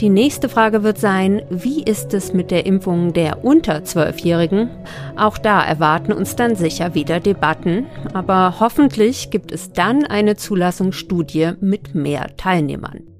Die 0.00 0.08
nächste 0.08 0.48
Frage 0.48 0.82
wird 0.82 0.98
sein, 0.98 1.42
wie 1.50 1.82
ist 1.82 2.14
es 2.14 2.32
mit 2.32 2.50
der 2.50 2.66
Impfung 2.66 3.12
der 3.12 3.44
unter 3.44 3.84
Zwölfjährigen? 3.84 4.68
Auch 5.16 5.38
da 5.38 5.64
erwarten 5.64 6.12
uns 6.12 6.34
dann 6.34 6.56
sicher 6.56 6.94
wieder 6.94 7.20
Debatten, 7.20 7.86
aber 8.12 8.56
hoffentlich 8.58 9.30
gibt 9.30 9.52
es 9.52 9.72
dann 9.72 10.04
eine 10.04 10.36
Zulassungsstudie 10.36 11.52
mit 11.60 11.94
mehr 11.94 12.36
Teilnehmern. 12.36 13.13